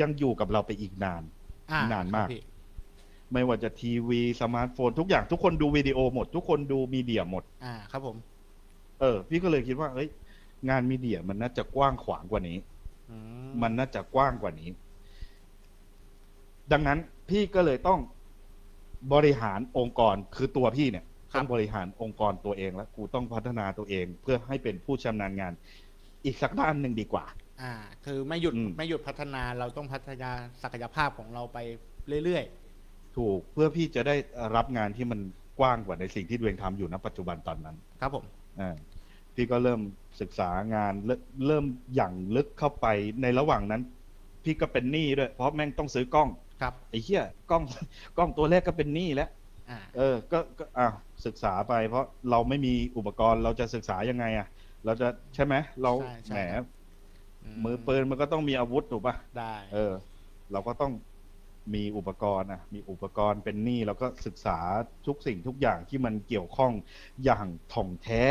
[0.01, 1.23] ยังอยู่กับเราไปอีกนาน
[1.71, 2.41] อ่นานมากครับพี่
[3.33, 8.17] ไม่ว่าจะทีวีสมาร์ทโฟน ทุกอย่างทุกคนดูวิดีโอหมด ทุกคนดูมีเดียหมด อ่าครับผม
[9.01, 10.09] เออ พี่ก็เลยคิดว่าเอ้ย
[10.69, 12.57] งานมีเดียมันน่าจะกว้างขวางกว่านี้
[13.09, 13.17] อื
[13.62, 14.69] มันน่าจะกว้างกว่านี้
[16.71, 17.99] ดังนั้นพี่ก็เลยต้อง
[19.13, 25.54] บริหารองค์กรคือตัวพี่เนี่ยต้องบริหารองค์กรตัวเองแล้วกูต้องพัฒนาตัวเอง เพื่อให้เป็นผู้ชำนาญงาน
[26.26, 27.26] อีกสักด้านหนึ่งดีกว่า
[27.62, 27.74] อ่า
[28.06, 30.32] คือไม่หยุดอืมไม่หยุดพัฒนาเราต้องพัฒนา
[30.63, 31.58] ศักยภาพของเราไป
[32.26, 32.46] เรื่อย
[33.18, 34.16] ถูกเพื่อพี่จะได้
[34.56, 35.20] รับงานที่มัน
[35.60, 38.26] กว้างกว่าในสิ่งที่ตัวเองทำอยู่ณปัจจุบันตอนนั้นๆครับผม
[38.60, 38.76] อ่า
[39.36, 39.82] พี่ก็เริ่ม
[40.22, 42.86] ศึกษางานเริ่มเริ่มอย่างลึกเข้าไป
[43.22, 43.82] ในระหว่างนั้น
[44.44, 46.30] พี่ก็เป็นหนี้ด้วยเพราะแม่งต้องซื้อกล้อง
[46.62, 47.63] ครับไอ้เหี้ยกล้อง
[48.18, 49.30] กล้องตัวแรกก็เป็นหนี้แล้ว
[49.70, 50.88] อ่าเออก็ก็อะ
[51.26, 54.48] ศึกษาไปเพราะเราไม่มีอุปกรณ์เราจะศึกษายังไงอะ
[54.86, 56.66] เราจะใช่ไหมเราใช่ใช่ แหมครับ
[57.63, 59.94] มือปืนมันก็ต้องมีอาวุธถูกปะได้ เออ
[60.52, 60.92] เราก็ต้อง
[61.74, 64.58] มีอุปกรณ์อะ มีอุปกรณ์เป็นหนี้แล้วก็ศึกษา
[65.08, 66.72] ทุกสิ่งทุกอย่างที่มันเกี่ยวข้อง
[67.26, 68.24] อย่างถ่องแท้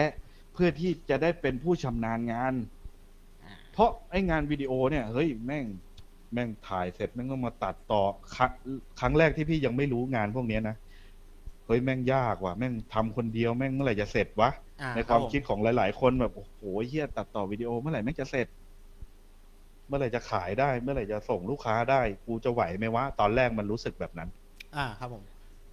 [0.53, 2.55] เพื่อที่จะได้เป็นผู้ชำนาญงาน
[3.43, 5.67] อ่า เพราะไอ้งานวิดีโอเนี่ย เฮ้ย แม่ง
[6.33, 8.03] แม่งถ่ายเสร็จแม่งต้องมาตัดต่อ
[8.37, 8.53] ครั้ง
[9.01, 10.77] ครั้งแรกที่พี่ยังไม่รู้งานพวกเนี้ยนะ
[11.66, 18.47] เฮ้ยแม่งยากว่ะแม่งทำคนเดียวแม่งเมื่อไหร่จะเสร็จวะอ่ในความรับผคิดของหลาย ๆ คนแบบโอ้โหเฮียตัดต่อวิดีโอเมื่อไหร่แม่งจะเสร็จ
[19.87, 24.29] เมื่อไหร่จะขายได้ เมื่อไหร่จะส่งลูกค้าได้ กูจะไหวไหมวะตอนแรกมันรู้สึกแบบนั้น
[24.77, 25.23] อ่าครับผม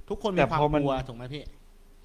[0.10, 1.44] ทุกคนแต่มีความพอมันกลัวถูกไหมพี่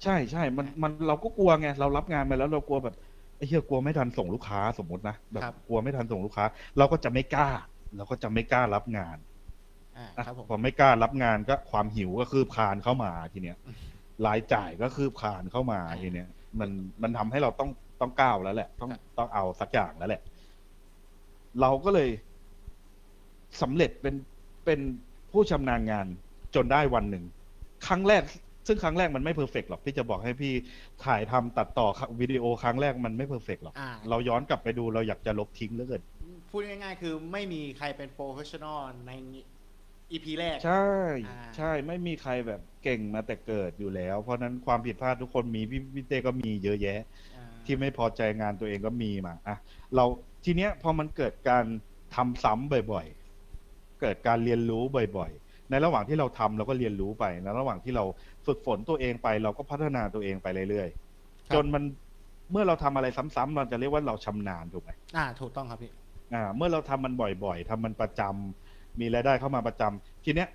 [0.03, 2.95] ใช่ใช่ มัน มัน เราก็กลัวไง เรารับงานไปแล้วเรากลัวแบบ
[3.37, 6.45] ไอ้เหี้ยกลัวไม่ทันส่งลูกค้าสมมตินะ แบบครับ กลัวไม่ทันส่งลูกค้า
[6.77, 7.49] เราก็จะไม่กล้า
[7.95, 9.17] เราก็จะไม่กล้ารับงาน
[9.97, 13.57] อ่าอะครับผมพอไม่กล้ารับงานก็ความหิวก็คือคลานเข้ามาทีเนี้ย
[14.25, 16.27] รายจ่ายก็คือคลานเข้ามาทีเนี้ย
[16.59, 16.69] มัน
[17.01, 17.69] มันทำให้เราต้อง
[18.01, 20.21] ต้องก้าวแล้วแหละ ต้องต้องเอาสักอย่างแล้วแหละ
[21.61, 22.09] เราก็เลย
[23.61, 24.15] สำเร็จเป็น
[24.65, 24.79] เป็น
[25.31, 26.05] ผู้ชำนาญงาน
[26.55, 27.23] จนได้วันหนึ่ง
[27.87, 28.23] ครั้งแรก
[28.67, 30.53] ซึ่งครั้งแรกมันไม่ perfect หรอกพี่จะบอกให้พี่
[31.05, 31.87] ถ่ายทำตัดต่อ
[32.19, 36.03] วิดีโอครั้งแรกมันไม่ perfect หรอกอ่าเราย้อนกลับไปดูเราอยากจะลบทิ้งเหลือเกิน
[36.57, 39.11] พูดง่ายๆ คือไม่มีใครเป็น professional ใน
[40.11, 40.85] EP แรก ใช่
[41.27, 46.99] อ่าใช่ไม่มีใครแบบเก่งมาแต่เกิดอยู่แล้ว เพราะฉะนั้นความผิดพลาดทุกคนมีพี่พี่เต้ก็มีเยอะแยะ
[47.35, 49.57] อ่าที่ไม่พอใจงานตัวเองก็มีมาอะ
[49.95, 50.05] เรา
[50.45, 51.65] ทีเนี้ยพอมันเกิดการ
[52.15, 54.83] ทำซ้ำบ่อยๆ เกิดการเรียนรู้
[55.17, 58.03] บ่อยๆ ในระหว่างที่เราทำเราก็เรียนรู้ไปในระหว่างที่เรา
[58.45, 60.89] ฝึกฝนตัวเองไป เราก็พัฒนาตัวเองไปเรื่อย
[61.49, 61.83] ครับๆจนมัน
[62.51, 65.91] เมื่อเราทำอะไรซ้ำๆเราจะเรียกว่าเราชำนาญถูกไหมอ่า ถูกต้องครับพี่
[66.35, 70.47] อ่าเมื่อเราทำมันบ่อยๆทำมันประจำมีรายได้เข้ามาประจำทีเนี้ย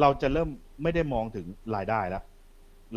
[0.00, 0.48] เราจะเริ่ม
[0.82, 2.22] ไม่ได้มองถึงรายได้แล้ว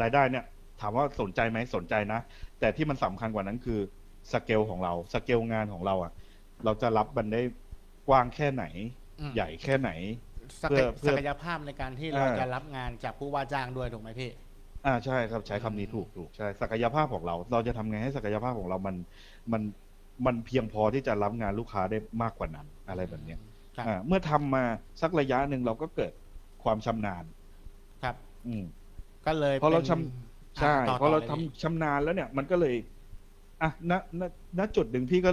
[0.01, 0.43] รายได้เนี่ย
[0.77, 2.17] ถามว่าสนใจไหมสนใจนะ
[2.59, 3.79] แต่ที่มันสำคัญกว่านั้นคือ
[4.33, 6.11] สเกลของเราสเกลงานของเราอะ
[6.63, 7.41] เราจะรับมันได้
[8.07, 8.63] กว้างแค่ไหน
[9.19, 9.89] อืมใหญ่แค่ไหน
[10.61, 14.31] ศักเพื่ยอเพื่อศักยภาพในการที่เราอ่าจะรับงานจากผู้ว่าจ้างด้วยถูกไหมพี่
[14.83, 18.95] อ่าใช่ครับใช้คำนี้อืมถูกถูกใช่ศักยภาพของเรา เราจะทำไงให้ศักยภาพของเรามัน
[19.53, 19.61] มัน
[20.25, 23.39] มันเพียงพอที่จะรับงานลูกค้าได้มากกว่านั้นอะไรแบบเนี้ย
[23.75, 24.63] ครับอ่าเมื่อทำมา
[25.01, 26.11] สักระยะหนึ่งเราก็เกิด
[26.63, 27.23] ความชำนาญ
[28.03, 28.15] ครับ
[28.47, 28.65] อืม
[29.25, 32.75] ก็เลยพอเราป็นชำใช่ต่พอเราต่ทำลยพี่ชำนาญแล้วเนี่ย มันก็เลย
[33.61, 34.21] อะณณ
[34.59, 35.31] ณจุดหนึ่งพี่ก็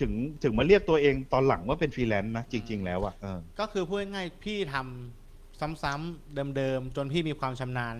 [0.00, 7.96] ถึงถึงมาเรียกตัวเองตอนหลังว่าเป็นฟรีแลนซ์นะจริง ๆ แล้วอะเออก็คือพูดง่ายๆพี่ทำซ้ำๆเดิมๆจนพี่มีความชำนาญ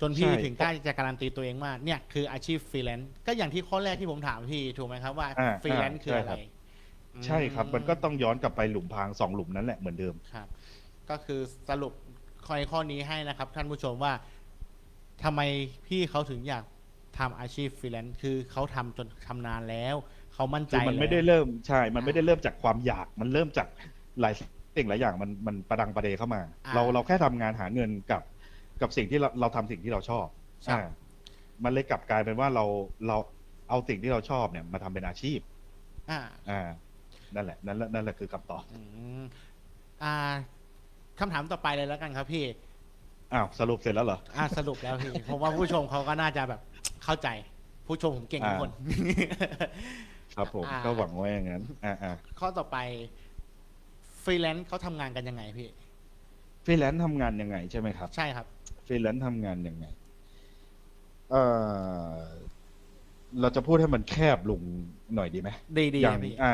[0.00, 6.32] จนพี่ใช่ ถึงกล้าจะการันตีตัวเองว่าเนี่ยคืออาชีพฟรีแลนซ์ก็อย่างที่ข้อแรกที่ผมถามพี่ถูกไหมครับว่าอ่าฟรีแลนซ์อ่าคืออะไร
[7.26, 10.48] ใช่ครับอืมันก็ต้องย้อนกลับไปหลุมพรางสองหลุมนั้นแหละเหมือนเดิม ครับ
[11.10, 11.92] ก็คือสรุป
[12.46, 14.12] ข้อในข้อนี้ให้นะครับ ท่านผู้ชมว่า
[15.24, 15.40] ทำไม
[15.86, 16.64] พี่เขาถึงอยาก
[17.18, 19.94] ทำอาชีพฟรีแลนซ์คือเขาทำจนชำนาญแล้ว
[20.34, 23.68] เขามั่นใจคือมันไม่ได้แล้ว เริ่มใช่ มันอ่าไม่ได้เริ่มจากความอยาก มันเริ่มจาก
[24.20, 24.34] หลาย
[24.76, 28.22] สิ่งหลายอย่างมันมันประดังประเดเข้ามา อ่า เราเราแค่ทำงานหาเงินกับ
[28.80, 30.26] กับสิ่งที่เราเราทำสิ่งที่เราชอบ
[30.66, 30.86] ครับ อ่า
[31.64, 32.64] มันเลยกลับกลายเป็นว่าเรา
[33.08, 33.16] เรา
[33.68, 35.38] เอาสิ่งที่เราชอบเนี่ยมาทำเป็นอาชีพ
[36.10, 36.68] อ่า อ่า
[37.34, 38.80] นั่นแหละ นั่นแหละนั่นแหละคือคำตอบอื
[39.20, 39.22] ม
[40.02, 40.14] อ่า
[41.18, 42.44] คำถามต่อไปเลยแล้วกันครับพี่
[43.32, 46.60] อ้าวสรุปเสร็จแล้วเหรอ อ่าสรุปแล้วพี่ ผมว่าผู้ชมเขาก็น่าจะแบบ
[47.04, 47.28] เข้าใจ
[47.86, 48.70] ผู้ชมผมเก่งทุกคน
[50.36, 52.76] ครับผม อ่า ก็หวังว่าอย่างนั้น อ่าอ่าข้อต่อไป
[54.22, 55.68] ฟรีแลนซ์เขาทำงานกันยังไงพี่
[56.64, 58.46] ฟรีแลนซ์ทำงานยังไง ใช่ไหมครับใช่ครับ
[58.86, 59.86] ฟรีแลนซ์ทำงานยังไง
[61.30, 61.42] เอ่
[62.16, 62.20] อ
[63.40, 64.60] เราจะพูดให้มันแคบลง
[65.14, 65.48] หน่อยดีไหม
[65.78, 66.52] ดีดีอย่างพี่อ่า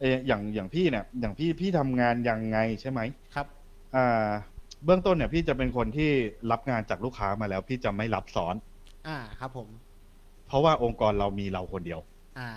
[0.00, 3.00] เอ่ออย่างอย่างพี่เนี่ย อย่างพี่พี่ทำงานยังไงใช่ไหม
[3.34, 3.46] ครับ
[3.96, 4.28] อ่า
[4.84, 6.10] เบื้องต้นเนี่ยพี่จะเป็นคนที่
[6.50, 8.54] รับงานจากลูกค้ามาแล้ว พี่จะไม่รับซ้อน
[9.08, 9.68] อ่าครับผม
[10.46, 12.00] เพราะว่าองค์กรเรามีเราคนเดียว
[12.38, 12.50] อ่า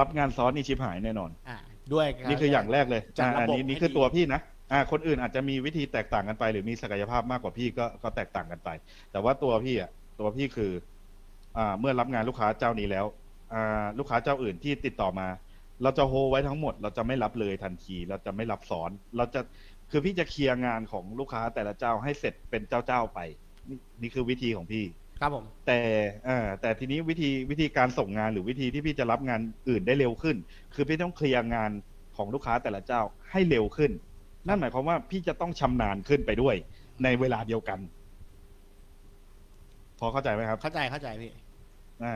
[0.00, 1.58] รับงานซ้อนนี่ชิบหายแน่นอน อ่า
[1.92, 4.40] ด้วยนี่คืออย่างแรกเลยจัดอ่าระอันบบนี้นี่ให้คือดีตัวพี่นะ
[4.72, 8.68] อ่าคนอื่นอาจจะมีวิธีแตกต่างกันไป หรือมีศักยภาพมากกว่าพี่ก็ก็แตกต่างกันไป
[9.12, 10.72] แต่ว่าตัวพี่อะตัวพี่คือ
[11.56, 13.06] อ่าเมื่อรับงานลูกค้าเจ้านี้แล้ว
[13.52, 15.28] อ่าลูกค้าเจ้าอื่นที่ติดต่อมา
[15.82, 19.40] เราจะโฮไว้ทั้งหมด เราจะไม่รับเลยทันที เราจะไม่รับสอน เราจะ
[19.90, 23.20] คือพี่จะเคลียร์งานของลูกค้าแต่ละเจ้าให้เสร็จเป็นเจ้าเจ้าๆไป
[23.68, 24.84] นี่นี่คือวิธีของพี่
[25.20, 25.78] ครับผม แต่
[26.28, 30.36] อ่าแต่ทีนี้วิธีวิธีการส่งงานหรือวิธีที่พี่จะรับงานอื่นได้เร็วขึ้น
[30.74, 31.70] คือพี่ต้องเคลียร์งาน
[32.16, 33.90] ของลูกค้าแต่ละเจ้าให้เร็วขึ้น
[34.48, 36.54] นั่นหมายความว่าพี่จะต้องชำนาญขึ้นไปด้วย
[37.04, 37.78] ในเวลาเดียวกัน
[39.98, 41.30] พอเข้าใจไหมครับ เข้าใจเข้าใจพี่
[42.04, 42.14] อ่า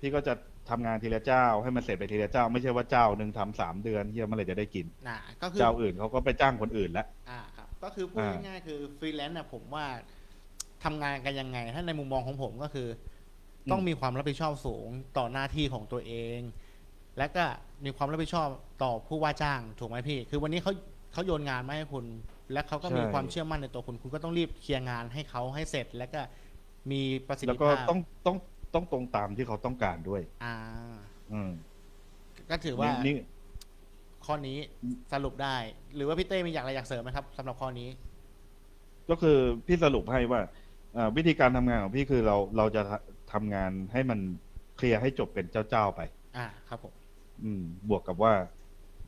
[0.00, 0.34] พี่ก็จะ
[0.70, 9.84] ทำงานทีละเจ้าให้มันเสร็จไปทีละเจ้า ไม่ใช่ว่าเจ้าหนึ่งทำสามเดือนเฮียเมื่อไหร่จะได้กินอ่าก็คือเจ้าอื่นเขาก็ไปจ้างคนอื่นแล้วอ่าครับก็คือพูดอ่าง่ายๆคือฟรีแลนซ์น่ะผมว่า
[10.84, 12.88] ทำงานกันยังไง ถ้าในมุมมองของผมก็คือ
[13.70, 16.38] ต้องมีความรับผิดชอบสูงต่อหน้าที่ของตัวเอง
[17.18, 17.44] และก็
[17.84, 18.48] มีความรับผิดชอบ
[18.82, 20.72] ต่อผู้ว่าจ้างถูกไหมพี่ คือวันนี้เขา
[21.16, 22.04] เขาโยนงานมาให้คุณ
[22.52, 26.20] และเขาก็มีใช่ความเชื่อมั่นในตัวคุณ คุณก็ต้องรีบเคลียร์งานให้เขาให้เสร็จ แล้วก็
[26.90, 28.36] มีประสิทแล้วธิก็ภาพต้องต้อง
[28.74, 30.54] ต้องตรงตามที่เขาต้องการด้วย อ่า
[31.32, 31.50] อืม
[32.50, 33.14] ก็ถือว่านี่
[34.26, 34.58] ข้อนี้
[35.12, 35.56] สรุปได้
[35.94, 37.88] หรือว่าพี่เต้มีอยากอะไรอยากเสริมไหมครับสำหรับข้อนี้
[39.10, 40.40] ก็คือพี่สรุปให้ว่า
[40.96, 42.82] อ่าวิธีการทำงานของพี่คือเราเราจะ
[43.32, 44.18] ทำงานให้มัน
[44.76, 46.00] เคลียร์ให้จบเป็นเจ้าๆไป
[46.36, 46.94] อ่า ครับผม
[47.44, 48.32] อืม บวกกับว่า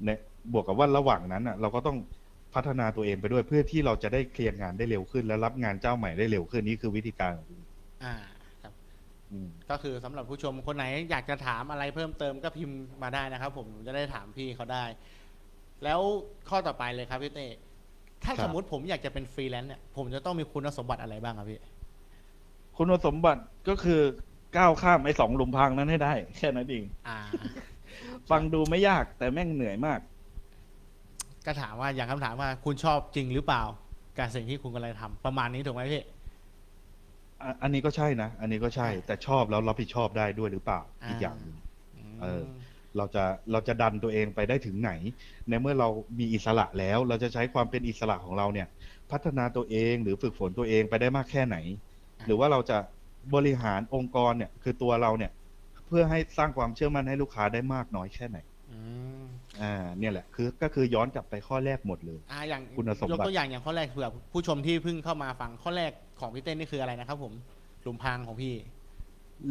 [0.04, 0.10] ใน
[0.52, 1.96] บวกกับว่าระหว่างนั้นอะ เราก็ต้อง
[2.54, 7.60] พัฒนาตัวเองไปด้วยเพื่อที่เราจะได้เคลียร์งานได้เร็วขึ้น และรับงานเจ้าใหม่ได้เร็วขึ้นนี่คือวิธีการของพี่
[8.04, 8.14] อ่า
[8.62, 8.72] ครับ
[9.32, 14.84] อืมก็คือสำหรับผู้ชมคนไหนอยากจะถามอะไรเพิ่มเติมก็พิมพ์มาได้นะครับ ผมผมจะได้ถามพี่เขาได้
[15.84, 16.00] แล้ว
[16.48, 17.46] ข้อต่อไปเลยครับพี่เต้
[18.24, 21.60] ถ้าครับสมมติผมอยากจะเป็นฟรีแลนซ์เนี่ยผมจะต้องมีคุณสมบัติอะไรบ้างครับพี่
[22.76, 24.00] คุณสมบัติก็คือ
[24.56, 27.18] ก้าวข้ามไอ้สองหลุมพรางนั้นให้ได้ แค่นั้นเองอ่า
[28.30, 30.00] ฟังดูไม่ยากแต่แม่งเหนื่อยมาก
[31.46, 33.62] ก็ถามว่าอย่างคำถามว่าคุณชอบจริงหรือเปล่า
[34.18, 36.02] กับสิ่งที่คุณกำลังทำประมาณนี้ถูกไหมพี่
[37.42, 41.56] อะอันนี้ก็ใช่นะ อันนี้ก็ใช่อ่าแต่ชอบแล้วรับผิดชอบได้ด้วยหรือเปล่าอ่าอีกอย่างหนึ่ง
[42.16, 42.42] มเออ
[42.96, 44.92] เราจะเราจะดันตัวเองไปได้ถึงไหน
[45.48, 45.88] ในเมื่อเรา
[46.18, 48.68] มีอิสระแล้ว เราจะใช้ความเป็นอิสระของเราเนี่ย
[49.10, 51.56] พัฒนาตัวเองหรือฝึกฝนตัวเองไปได้มากแค่ไหน
[52.26, 52.78] หรือว่าเราจะ
[53.34, 55.32] บริหารองค์กรเนี่ย คือตัวเราเนี่ย
[55.88, 58.38] เพื่อให้สร้างความเชื่อมั่นให้ลูกค้าได้มากน้อยแค่ไหน
[58.70, 58.78] อื
[59.20, 59.22] ม
[59.62, 67.32] อ่าเนี่ยแหละคือก็คือย้อนกลับไปข้อแรกหมดเลยอ่าอย่างคุณสมบัติยกตัวอย่างอย่างข้อแรกเผื่อผู้ชมที่เพิ่งเข้ามาฟังข้อแรกของพี่เต้นนี่คืออะไรนะครับผม
[67.82, 68.54] หลุมพรางของพี่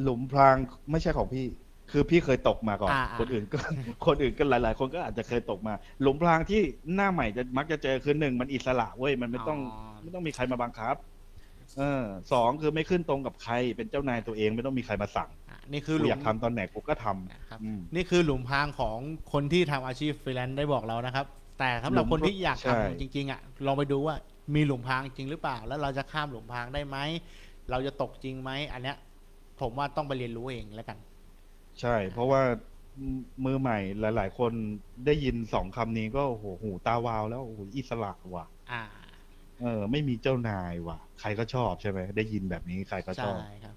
[0.02, 0.56] หลุมพราง
[0.92, 1.46] ไม่ใช่ของพี่
[1.92, 3.58] คือพี่เคยตกมาก่อนอ่าอ่าคนอื่นก็
[4.06, 6.62] คนอื่นก็หลาย ๆ คนก็อาจจะเคยตกมา หลุมพรางที่
[6.96, 9.60] หน้าใหม่จะมักจะเจอคือหนึ่งมันอิสระเว้ยมันไม่ต้อง
[10.02, 10.96] ไม่ต้องมีใครมาบังคับ
[11.78, 18.98] เออสองคือไม่ขึ้นตรงกับใครเป็นเจ้านายตัวเองไม่ต้องมีใครมาสั่งอะ นี่คือหกูอยากทำตอนไหนกูก็ทำนะครับอืม นี่คือหลุมพรางของ
[19.34, 21.26] คนที่ทำอาชีพฟรีแลนซ์ได้บอกเรานะครับ
[21.60, 24.16] แต่สำหรับหลุมคนที่อยากใช่ ทำจริงๆอะลองไปดูว่า
[24.56, 26.98] มีหลุมพรางจริงหรือเปล่า แล้วเราจะข้ามหลุมพรางได้ไหม
[27.70, 28.98] เราจะตกจริงไหมอันเนี้ย
[29.62, 30.98] ผมว่าต้องไปเรียนรู้เองแล้วกัน
[31.80, 32.42] ใช่ เพราะว่า
[33.46, 34.54] มือใหม่หลาย ๆ คน
[35.06, 38.82] ได้ยินสองคำนี้ก็โอ้โหหูตาวาวแล้วโอ้โหอิสระว่ะ อ่า
[39.60, 43.77] เออ ไม่มีเจ้านายว่ะ ใครก็ชอบใช่ไหมได้ยินแบบนี้ใครก็ชใช่ ครับ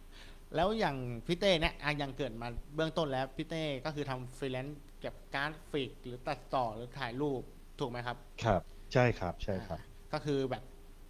[0.54, 7.42] แล้วอย่างพี่เต้เนี่ยอะอย่างเกิดมาเบื้องต้นแล้วพี่เต้ก็คือทำฟรีแลนซ์เก็บกราฟิก หรือตัดต่อหรือถ่ายรูป
[7.78, 8.60] ถูกไหมครับ ครับ
[8.92, 10.62] ใช่ครับ ใช่ครับอ่าก็คือแบบ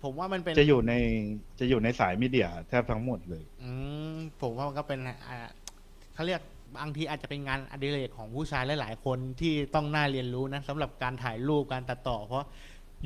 [0.02, 0.94] ผมว่ามันเป็นจะอยู่ใน
[1.60, 3.70] จะอยู่ในสายมีเดียแทบทั้งหมดเลย อื
[4.14, 5.38] มผมว่ามันก็เป็นอ่า
[6.14, 6.40] เขาเรียก
[6.80, 12.46] บางทีอาจจะเป็นงานอดิเรกของผู้ชายหลาย ๆ คนที่ต้องน่าเรียนรู้นะสำหรับการถ่ายรูปการตัดต่อ เพราะ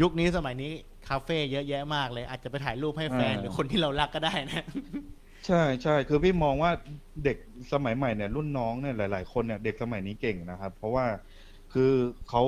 [0.01, 0.73] ยุคนี้สมัยนี้
[1.09, 4.64] คาเฟ่เยอะแยะมากเลย อาจจะไปถ่ายรูปให้แฟนอ่าหรือคนที่เรารักก็ได้นะ
[5.46, 6.72] ใช่ใช่คือพี่มองว่า
[7.24, 7.37] เด็ก
[7.72, 11.07] สมัยใหม่เนี่ย รุ่นน้องเนี่ยหลาย ๆ คนเนี่ยเด็กสมัยนี้เก่งนะครับ เพราะว่า
[11.72, 11.92] คือ
[12.28, 12.42] เขา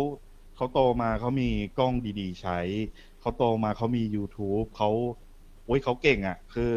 [0.56, 2.59] เขาโตมาเขามีกล้องดีๆ ใช้
[3.20, 4.90] เขาโตมาเขามี YouTube เขา
[5.66, 6.72] โอ้ยเขาเก่งอะ่ะ คือ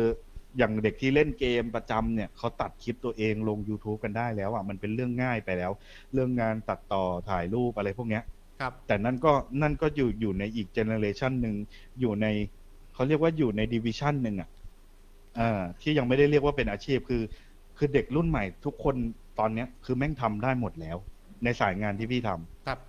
[0.58, 5.72] อย่างเด็กที่เล่นเกมประจำเนี่ยเขาตัดคลิปตัวเองลง YouTube กันได้แล้วอะ่ะมันเป็นเรื่องง่ายไปแล้ว
[6.14, 8.24] เรื่องงานตัดต่อถ่ายรูปอะไรพวกเนี้ย
[8.60, 11.56] ครับ แต่นั่นก็นั่นก็อยู่อยู่ในอีกเจเนอเรชันหนึ่ง
[12.00, 12.28] อยู่ใน
[12.94, 14.59] เขาเรียกว่าอยู่ใน division หนึ่งอะอ่า
[15.82, 17.24] ที่ยังไม่ได้เรียกว่าเป็นอาชีพคือ
[17.78, 18.96] คือเด็กรุ่นใหม่ทุกคน
[19.40, 20.98] ตอนเนี้ย คือแม่งทำได้หมดแล้ว
[21.44, 22.80] ในสายงานที่พี่ทำครับ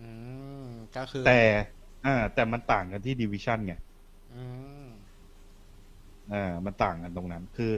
[0.00, 0.08] อื
[0.64, 1.42] มก็คือ แต่
[2.06, 3.74] อ่าแต่มันต่างกันที่ division ไง
[4.34, 4.42] อื
[4.84, 4.86] ม
[6.32, 7.72] อ่ามันต่างกันตรงนั้น คือ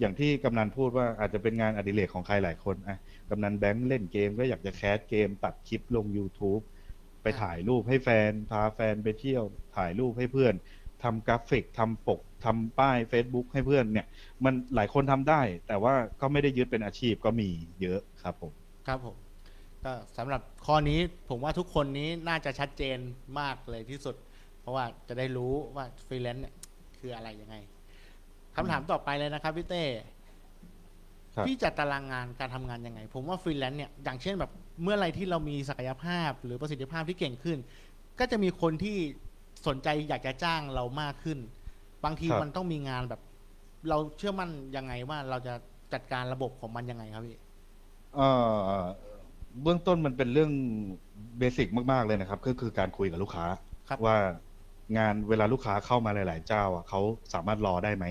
[0.00, 2.98] อย่างที่กำนันพูดว่าอาจจะเป็นงานอดิเรกของใครหลายคนอะ
[3.30, 6.62] กำนันแบงค์เล่นเกมก็อยากจะ cast เกมตัดคลิปลง YouTube
[7.22, 9.44] ไปถ่ายรูปให้แฟน พาแฟนไปเที่ยว
[9.76, 10.54] ถ่ายรูปให้เพื่อน
[11.02, 14.06] ทำกราฟิกทำปกทำป้าย Facebook ให้เพื่อนเนี่ย
[14.44, 17.48] มันหลายคนทำได้ แต่ว่าก็ไม่ได้ยึดเป็นอาชีพก็มี
[17.80, 18.52] เยอะครับผม
[18.86, 19.16] ครับผม
[19.84, 22.98] ก็สำหรับข้อนี้ผมว่าทุกคนนี้น่าจะชัดเจน
[23.40, 24.16] มากเลยที่สุด
[24.60, 26.54] เพราะว่าจะได้รู้ว่าฟรีแลนซ์เนี่ย
[26.98, 27.56] คืออะไรยังไง
[28.56, 29.84] คำถามต่อไปเลยนะครับพี่เต้
[31.34, 34.50] ครับพี่จัดตารางงานการทำงานยังไง ผมว่าฟรีแลนซ์เนี่ยอย่างเช่นแบบ
[34.82, 37.58] เมื่อไรที่เรามีศักยภาพหรือประสิทธิภาพที่เก่งขึ้น
[38.18, 38.96] ก็จะมีคนที่
[39.66, 41.38] สนใจอยากจะจ้างเรามากขึ้น
[42.06, 43.20] บางทีครับ มันต้องมีงานแบบ
[43.88, 45.54] เราเชื่อมั่นยังไงว่าเราจะ
[45.92, 47.38] จัดการระบบของมันยังไงครับพี่
[48.14, 48.28] เอ่
[48.80, 48.84] อ
[49.62, 50.50] เบื้องต้นมันเป็นเรื่อง
[51.38, 53.46] basic มาก ๆ เลยนะครับ ก็คือการคุยกับลูกค้า
[53.88, 54.16] ครับ ว่า
[54.98, 57.00] งานเวลาลูกค้าเข้ามาหลาย ๆ เจ้าอะเขา
[57.34, 58.06] สามารถรอได้ไหม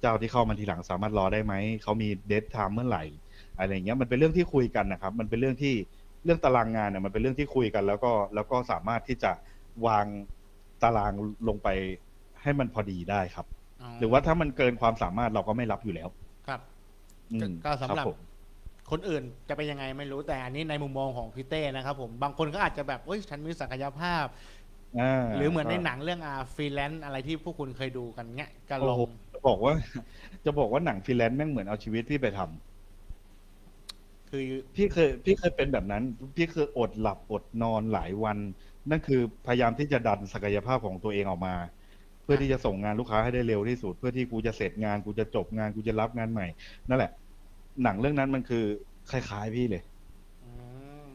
[0.00, 3.04] เจ้าที่เข้ามาทีหลังสามารถรอได้ไหม เขามีเดทไทม์เมื่อไหร่
[3.58, 5.74] อะไรอย่างเงี้ยมันเป็นเรื่องที่คุยกันนะครับ มันเป็นเรื่องที่
[6.24, 9.32] เรื่องตารางงานเนี่ยมันเป็นเรื่องที่คุยกัน แล้วก็แล้วก็สามารถที่จะ
[9.86, 10.06] วาง
[10.82, 11.12] ตาราง
[11.48, 11.68] ลงไป
[12.46, 13.46] ให้มันพอดีได้ครับ
[13.98, 16.08] หรือว่าถ้ามันเกินความสามารถเราก็ไม่รับอยู่แล้ว
[16.46, 16.60] ครับ
[17.32, 18.16] อืมก็สำหรับผม
[18.90, 24.26] คนอื่นจะเป็นยังไงไม่รู้แต่อันนี้ในมุมมองของพี่เต้นะครับ ผมบางคนก็อาจจะแบบเอ้ยฉันมีศักยภาพ
[24.98, 28.98] อ่าหรือเหมือนในหนังเรื่องอาฟรีแลนซ์อะไรที่พวกคุณเคยดูกันเงี้ยก็ลโอ้องโห
[29.32, 29.72] จะบอกว่า
[30.44, 36.02] จะบอกว่าหนังฟรีแลนซ์แม่งเหมือนเอาชีวิตพี่ไปทำคือพี่เคยพี่เคยเป็นแบบนั้น
[36.36, 38.38] พี่เคยอดหลับอดนอนหลายวัน
[38.90, 41.54] นั่นคือพยายามที่จะดันศักยภาพของตัวเองออกมา
[42.26, 46.46] เพื่อที่จะส่งงานลูกค้าให้ได้เร็วที่สุด เพื่อที่กูจะเสร็จงานกูจะจบงานกูจะรับงานใหม่
[46.88, 47.10] นั่นแหละ
[47.82, 48.64] หนังเรื่องนั้นมันคือ
[49.10, 49.82] คล้ายๆพี่เลย
[50.44, 50.50] อื
[51.04, 51.06] ม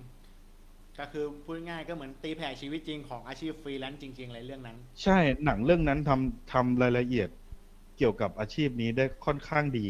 [0.99, 7.29] ก็คือพูดง่ายๆก็เหมือนตีแผ่ชีวิตจริงของอาชีพฟรีแลนซ์จริงๆเลยเรื่องนั้น ใช่หนังเรื่องนั้นทำทำรายละเอียด
[7.97, 9.87] เกี่ยวกับอาชีพนี้ได้ค่อนข้างดี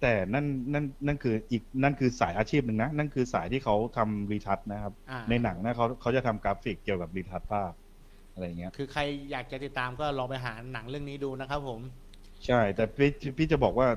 [0.00, 7.72] แต่นั่นนั่นนั่นคืออีกนั่นคือสายอาชีพหนึ่งนะ นั่นคือสายที่เขาทำ retouch นะครับอ่าในหนังนะเขาเขาจะทำกราฟิกเกี่ยวกับ retouch ภาพ
[8.34, 11.80] อะไรอย่างเงี้ย คือใครอยากจะติดตามก็ลองไปหาหนังเรื่องนี้ดูนะครับผม
[12.46, 13.88] ใช่ แต่พี่พี่จะบอกว่า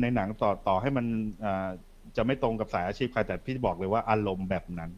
[0.00, 1.06] ในหนังต่อต่อให้มัน
[1.44, 1.68] อ่า
[2.16, 4.92] จะไม่ตรงกับสายอาชีพใครแต่พี่บอกเลยว่าอารมณ์แบบนั้น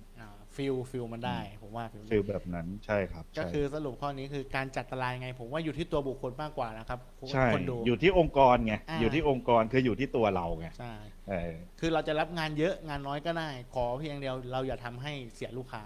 [0.56, 6.98] feel feel มันได้ ผมว่า feel feelแบบนั้นใช่ครับ ก็ใช่คือสรุปข้อนี้คือการจัดตารางยังไง ผมว่าอยู่ที่ตัวบุคคลมากกว่านะครับ
[7.34, 10.94] ใช่คนดูอยู่ที่องค์กรไงอ่าอยู่ที่องค์กรคืออยู่ที่ตัวเราไงใช่
[11.28, 15.82] เออคือเราจะรับงานเยอะงานน้อยก็ได้ ขอเพียงเดียวเราอย่าทำให้เสียลูกค้า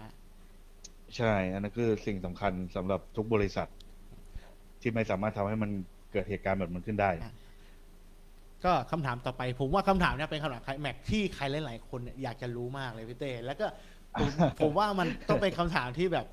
[1.17, 3.69] ใช่ อันนั้นคือสิ่งสำคัญสำหรับทุกบริษัท
[4.81, 5.71] ที่ไม่สามารถทำให้มัน
[6.13, 7.31] เกิดเหตุการณ์แบบมันขึ้นได้อะ
[8.65, 13.67] ก็คำถามต่อไป ผมว่าคำถามเนี้ยเป็นคำถามแม็กที่ใครหลายๆคนเนี่ยอยากจะรู้มากเลยพี่เต้แล้วก็
[14.19, 16.27] ผมผมว่ามันต้องเป็นคำถามที่แบบ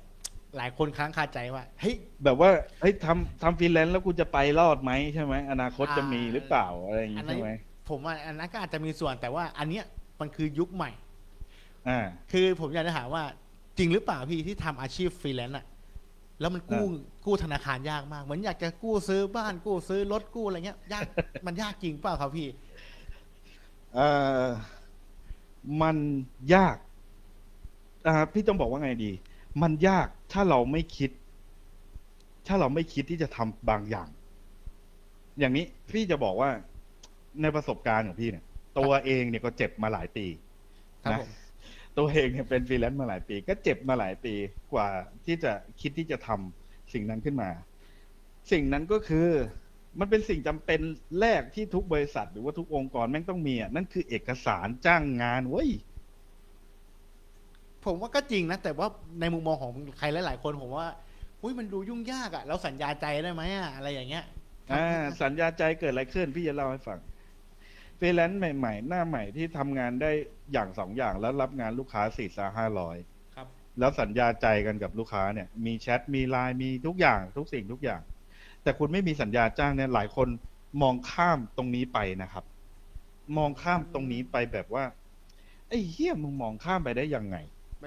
[0.56, 7.48] หลายคนค้างคาใจว่าเฮ้ย แบบว่าเฮ้ยทำทำฟรีแลนซ์แล้วกูจะไปรอดไหมใช่ไหมอนาคตจะอ่ามีมีหรือเปล่าอะไรอย่างอังี้นนั้ใช่นไหม
[7.88, 9.84] ผมว่าอันนั้นก็อาจจะมีส่วนแต่ว่าอันเนี้ย
[10.20, 10.90] มันคือยุคใหม่
[11.86, 11.98] อ่า
[12.32, 13.22] คือผมอยากจะถามว่า
[13.80, 15.66] จริงหรือเปล่าพี่ที่ทำอาชีพฟรีแลนซ์อะ
[16.40, 16.84] แล้วมันกู้
[17.26, 21.02] กู้ธนาคารยากมาก เหมือนอยากจะกู้ซื้อบ้านกู้ซื้อรถกู้อะไรเงี้ย ยาก
[21.46, 22.48] มันยากจริงเปล่าครับพี่
[23.94, 24.08] เอ่
[24.42, 24.46] อ
[25.82, 25.96] มัน
[26.54, 26.76] ยาก
[28.06, 29.10] อ่าพี่ต้องบอกว่าไงดี
[29.62, 31.10] มันยากถ้าเราไม่คิด
[32.46, 34.08] ถ้าเราไม่คิดที่จะทำบางอย่าง
[35.38, 36.50] อย่างนี้พี่จะบอกว่า
[37.42, 38.44] ในประสบการณ์ของพี่เนี่ย
[38.78, 40.26] ตัวเองเนี่ยก็เจ็บมาหลายปี
[41.04, 41.30] ครับนะผม
[42.00, 44.34] ตัวเองเนี่ยเป็นฟรีแลนซ์มาหลายปี ก็เจ็บมาหลายปี
[44.72, 44.88] กว่า
[45.24, 47.50] ที่จะคิดที่จะทำสิ่งนั้นขึ้นมา
[48.52, 49.28] สิ่งนั้นก็คือ
[50.00, 50.80] มันเป็นสิ่งจำเป็น
[51.20, 55.70] แรกที่ทุกบริษัท หรือว่าทุกองค์กรแม่งต้องมีอะนั่นคือเอกสารจ้างงานเว้ย
[57.84, 58.88] ผมว่าก็จริงนะ แต่ว่า
[59.20, 60.86] ในมุมมองของใครหลาย ๆ คนผมว่า
[61.42, 64.24] อุ้ยมันดูยุ่งยากอะเราสัญญาใจได้ไหมอะอะไรอย่างเงี้ย
[64.72, 64.86] อ่า
[65.22, 66.98] สัญญาใจเกิดอะไรขึ้นพี่จะเล่าให้ฟัง
[68.00, 70.10] ฟรีแลนซ์ใหม่ๆ หน้าใหม่ที่ทำงานได้
[70.52, 72.96] อย่างสองอย่างแล้วรับงานลูกค้าสี่สาห้าร้อย
[73.36, 73.46] ครับ
[73.78, 78.00] แล้วสัญญาใจกันกับลูกค้าเนี่ย มีแชทมีไลน์มีทุกอย่างทุกสิ่งทุกอย่าง
[78.62, 80.28] แต่คุณไม่มีสัญญาจ้างเนี่ยหลายคน
[80.82, 82.44] มองข้ามตรงนี้ไปนะครับ
[83.36, 84.84] มองข้ามตรงนี้ไปแบบว่า
[85.68, 87.36] ไอ้เหี้ยมึงมองข้ามไปได้ยังไง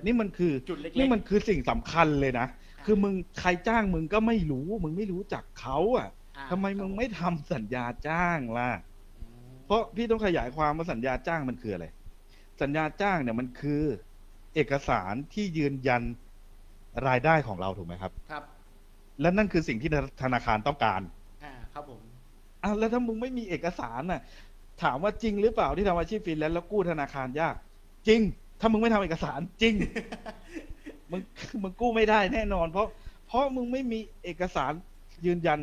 [0.02, 2.47] นี่มันคือจุดเล็กๆ นี่มันคือสิ่งสำคัญเลยนะ
[2.86, 8.93] คือมึงใครจ้างมึงก็ไม่รู้ มึงไม่รู้จักเขาอะ อ่าทำไมมึงไม่ทำสัญญาจ้างล่ะอืม
[9.65, 11.86] เพราะพี่ต้องขยายความว่าสัญญาจ้างมันคืออะไร
[12.62, 13.84] สัญญาจ้างเนี่ยมันคือ
[14.54, 16.02] เอกสารที่ยืนยัน
[17.08, 18.43] รายได้ของเราถูกไหมครับ ครับ
[19.21, 19.89] และนั่นคือสิ่งที่
[20.23, 21.02] ธนาคารต้องการ
[21.43, 22.02] อ่า ครับผม
[22.63, 24.21] อ้าวแล้วถ้ามึงไม่มีเอกสารน่ะ
[24.84, 27.56] ถามว่าจริงหรือเปล่าที่ทำอาชีพฟรีแลนซ์แล้วกู้ธนาคารยาก
[28.08, 28.21] จริง
[28.60, 29.73] ถ้ามึงไม่ทำเอกสารจริง
[31.12, 31.21] มึง
[31.62, 32.88] มึงกู้ไม่ได้แน่นอน เพราะ
[33.28, 34.71] เพราะมึงไม่มีเอกสาร
[35.26, 35.60] ยืนยัน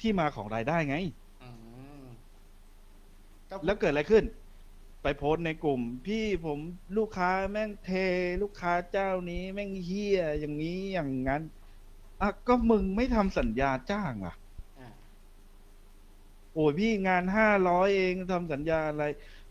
[0.00, 1.12] ที่มาของรายได้ไงอืม
[3.56, 4.24] ก็แล้วเกิดอะไรขึ้น
[5.02, 6.58] ไปโพสต์ในกลุ่ม พี่ผม
[6.96, 7.90] ลูกค้าแม่งเท
[8.42, 11.42] ลูกค้าเจ้านี้แม่งเฮี้ยอย่างนี้อย่างนั้น
[12.20, 14.34] อะก็มึงไม่ทำสัญญาจ้างอะ
[14.78, 14.88] อ่า
[16.54, 19.04] โอ้ยพี่งานห้าร้อยเองทำสัญญาอะไร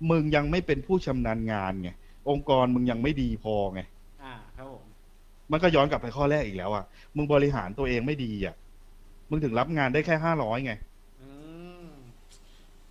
[0.10, 1.90] มึงยังไม่เป็นผู้ชำนาญงานไง
[2.30, 3.82] องค์กรมึงยังไม่ดีพอไง
[4.24, 4.88] อ่าครับผม
[5.52, 8.56] มันก็ย้อนกลับไปข้อแรกอีกแล้วอะ มึงบริหารตัวเองไม่ดีอะ
[9.30, 10.95] มึงถึงรับงานได้แค่ห้าร้อยไงอืม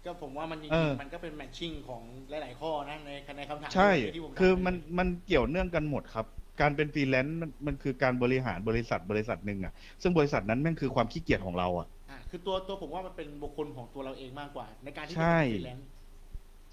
[0.05, 3.83] ก็ผมว่ามันจริงๆมันก็เป็น matching ของหลาย ๆ ข้อนะในในคำถามใช่
[4.13, 6.27] ที่ผมถาคือมันมันเกี่ยวเนื่องกันหมดครับ
[6.61, 15.89] การเป็นฟรีแลนซ์มันมันคือการบริหารบริษัทบริษัทหนึ่งอะ ซึ่งบริษัทนั้นแม่งคือความขี้เกียจของเราอะ อ่าคือตัวตัวผมว่ามันเป็นบุคคลของตัวเราเองมากกว่า ในการที่จะใช่ เป็นฟรีแลนซ์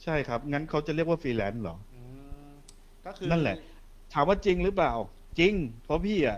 [0.03, 1.99] ใช่ครับ งั้นเขาจะเรียกว่าฟรีแลนซ์เหรอ อื
[2.47, 2.51] ม
[3.05, 3.55] ก็คือ นั่นแหละ
[4.09, 4.91] ถามว่าจริงหรือเปล่า
[5.39, 5.53] จริง
[5.83, 6.37] เพราะพี่อะ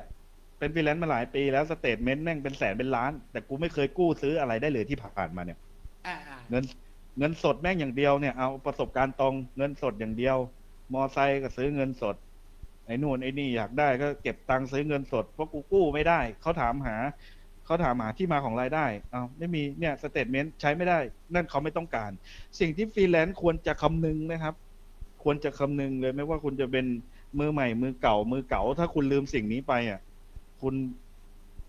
[0.59, 5.72] เป็นฟรีแลนซ์มาหลายปีแล้ว statement แม่งเป็นแสนเป็นล้าน แต่กูไม่เคยกู้ซื้ออะไรได้เลยที่ผ่านมาเนี่ยอ่าอ่า
[6.53, 6.65] เงิน
[7.19, 10.37] เงินสดแม่งอย่างเดียวเนี่ยเอาประสบการณ์ตรงเงินสดอย่างเดียว
[10.93, 12.15] มอไซค์ก็ซื้อเงินสด
[12.85, 16.95] ไอ้นู่นไอ้นี่อยากได้ก็เก็บตังค์ซื้อเงินสดเพราะกูกู้ไม่ได้เขาถามหา
[17.65, 20.99] เขาถามหาที่มาของรายได้เอาไม่มีเนี่ย statement ใช้ไม่ได้
[21.33, 22.11] นั่นเขาไม่ต้องการ
[22.59, 24.55] สิ่งที่ฟรีแลนซ์ควรจะคำนึงนะครับ
[25.23, 26.85] ควรจะคำนึงเลยไม่ว่าคุณจะเป็น
[27.39, 29.99] มือใหม่มือเก่ามือเก่า ถ้าคุณลืมสิ่งนี้ไปอะ
[30.61, 30.73] คุณ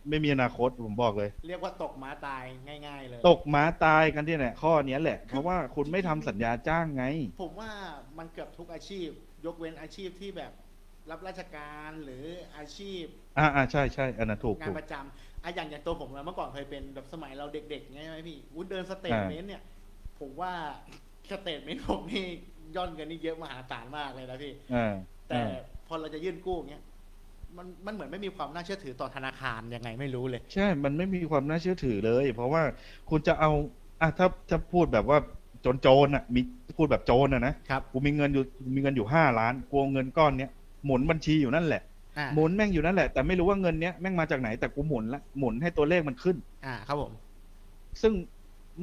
[0.08, 2.42] ไม่มีอนาคตผมบอกเลย เรียกว่าตกม้าตาย
[2.86, 7.04] ง่าย ๆ เลย ตกม้าตายกันที่ไหนข้อเนี้ยแหละ เพราะว่าคุณไม่ทำสัญญาจ้างไง
[7.42, 7.70] ผมว่า
[8.18, 9.08] มันเกือบทุกอาชีพ
[9.46, 10.52] ยกเว้นอาชีพที่แบบ
[11.10, 12.24] รับราชการหรือ
[12.56, 13.04] อาชีพ
[13.38, 19.62] อ่าอ่าใช่ใช่อันนั้นถูกงาถูนก ประจำอะอย่างอย่างตัวผมอะเมื่อก่อนเคยเป็นแบบสมัยเราเด็กๆไงใช่ไหมพี่วุ้นเดิน statement เนี่ย
[20.20, 20.52] ผมว่า
[21.30, 22.26] statement ผมนี่
[22.76, 24.94] ย่อนกันนี่เยอะมหาศาลมากเลยนะพี่ อ่า
[25.28, 26.82] แต่อ่าพอเราจะยื่นกู้เงี้ย
[27.58, 32.62] มันมันเหมือนไม่มีความน่าเชื่อถือต่อธนาคารยังไงไม่รู้เลย ใช่ มันไม่มีความน่าเชื่อถือเลย เพราะว่า
[33.10, 33.50] คุณจะเอา
[34.00, 35.18] อะถ้าถ้าพูดแบบว่า
[35.60, 36.40] โจรโจรอะ มี
[36.76, 38.44] พูดแบบโจรอะนะครับ กูมีเงินอยู่
[38.74, 40.50] มีเงินอยู่ห้าล้านกูเอาเงินก้อนเนี้ย
[40.84, 41.82] หมุนบัญชีอยู่นั่นแหละ
[42.18, 46.36] อ่าหมุนแม่งอยู่นั่นแหละแต่ไม่รู้ว่าเงินเนี้ยแม่งมาจากไหนแต่กูหมุนละหมุนให้ตัวเลขมันขึ้น
[46.66, 47.12] อ่าครับผม
[48.02, 48.12] ซึ่ง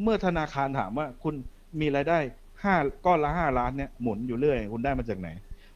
[0.03, 1.33] เมื่อธนาคารถามว่าคุณ
[1.79, 2.19] มีรายได้
[2.63, 5.29] ห้าก้อนละห้าล้านเนี่ยหมุนอยู่เรื่อย คุณได้มาจากไหน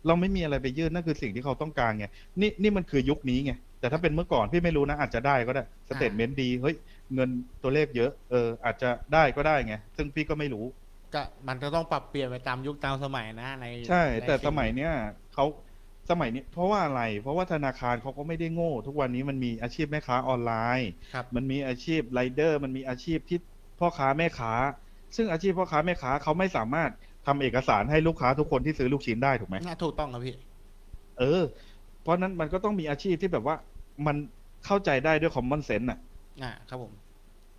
[0.08, 2.06] เราไม่มีอะไรไปยื่นนั่นคือสิ่งที่เขาต้องการไง
[2.42, 6.76] นี่นี่มันคือยุคนี้ไงแต่ถ้าเป็นเมื่อก่อนพี่ไม่รู้นะอาจจะได้ก็ได้ statement ดีเฮ้ย
[7.14, 7.30] เงิน
[7.64, 10.66] ตัวเลขเยอะเอออาจจะได้ก็ได้ไงซึ่งพี่ก็ไม่รู้
[11.14, 14.92] ก็มันจะต้องปรับเปลี่ยนไปตามยุคตามสมัยนะในใช่ในแต่สิ่งสมัยเนี้ย
[15.34, 15.46] เขา
[16.10, 23.40] สมัยนี้เพราะว่าอะไร เพราะว่าธนาคารเขาก็ไม่ได้โง่ ทุกวันนี้มันมีอาชีพแม่ค้าออนไลน์ครับมันมีอาชีพไรเดอร์ มันมีอาชีพที่
[23.80, 24.54] พ่อค้าแม่ค้า
[25.16, 26.90] ซึ่งอาชีพพ่อค้าแม่ค้าเขาไม่สามารถ
[27.28, 30.36] ทำเอกสารให้ลูกค้าทุกคนที่ซื้อลูกชิ้นได้ถูกไหมน่าถูกต้องครับพี่
[31.20, 31.44] เออ
[32.02, 33.56] เพราะนั้นมันก็ต้องมีอาชีพที่แบบว่า
[34.08, 34.16] มัน
[34.66, 36.00] เข้าใจได้ด้วย common sense อะ
[36.44, 36.94] อ่า ครับผม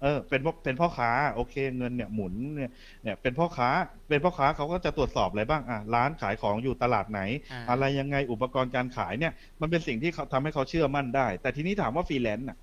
[0.02, 2.70] เออ เป็นพ่อเป็นพ่อค้า โอเค เงินเนี่ยหมุนเนี่ย
[3.02, 3.68] เนี่ยเป็นพ่อค้า
[4.08, 7.20] เป็นพ่อค้าเขาก็จะตรวจสอบอะไรบ้าง อะ ร้านขายของอยู่ตลาดไหน
[7.52, 12.56] อ่าอะไรยังไง อุปกรณ์การขายเนี่ย มันเป็นสิ่งที่เขาทำให้เขาเชื่อมั่นได้ แต่ทีนี้ถามว่าฟรีแลนซ์อะ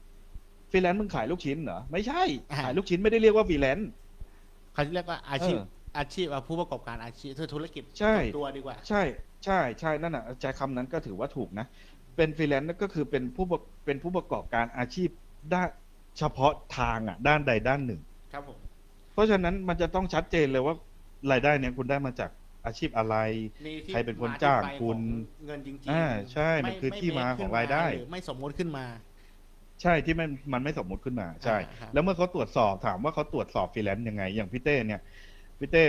[0.71, 2.21] ฟรีแลนซ์มึงขายลูกชิ้นเหรอ ไม่ใช่
[2.63, 3.89] ขายลูกชิ้นไม่ได้เรียกว่าฟรีแลนซ์
[4.73, 9.01] เขาเรียกว่าอาชีพเอออาชีพอะผู้ประกอบการอาชีพธุรกิจใช่ส่วนตัวดีกว่า ใช่
[9.45, 11.65] ใช่ใช่นั่นน่ะใช้คำนั้นก็ถือว่าถูกนะ
[12.17, 15.09] เป็นฟรีแลนซ์นั่นก็คือเป็นผู้ประเป็นผู้ประกอบการอาชีพ
[15.53, 15.69] ด้าน
[16.17, 18.01] เฉพาะทางอะ ด้านใดด้านหนึ่ง
[18.33, 18.57] ครับผม
[19.13, 20.75] เพราะฉะนั้นมันจะต้องชัดเจนเลยว่า
[21.31, 22.29] รายได้เนี่ยคุณได้มาจาก
[22.65, 23.15] อาชีพอะไร
[23.65, 28.85] มีที่ใครเป็นคนมที่จ้างไปคุณของเงินจริงอ่าใช่มันไคือที่มาไของรายได้หรือไม่สมมติขึ้นมา
[29.81, 35.01] ใช่ที่มันมันไม่สมมุติขึ้นมา ใช่อ่าครับแล้วเมื่อเขาตรวจสอบถามว่าเขาตรวจสอบฟรีแลนซ์ยังไง อย่างพี่เต้เนี่ย
[35.59, 35.85] พี่เต้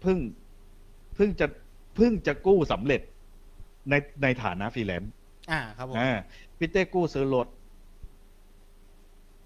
[0.00, 0.18] เพิ่ง
[1.14, 1.46] เพิ่งจะ
[1.96, 3.00] เพิ่งจะกู้สำเร็จ
[3.90, 5.12] ในในฐานะฟรีแลนซ์
[5.50, 6.16] อ่าครับผมอ่า
[6.58, 7.46] พี่เต้กู้ซื้อรถ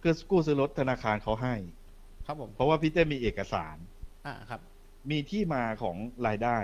[0.03, 1.55] คือกู้ซื้อรถธนาคารเขาให้
[2.27, 3.77] ครับผม เพราะว่าพี่เต้มีเอกสาร
[4.27, 4.61] อ่าครับ
[5.11, 6.59] มีที่มาของรายได้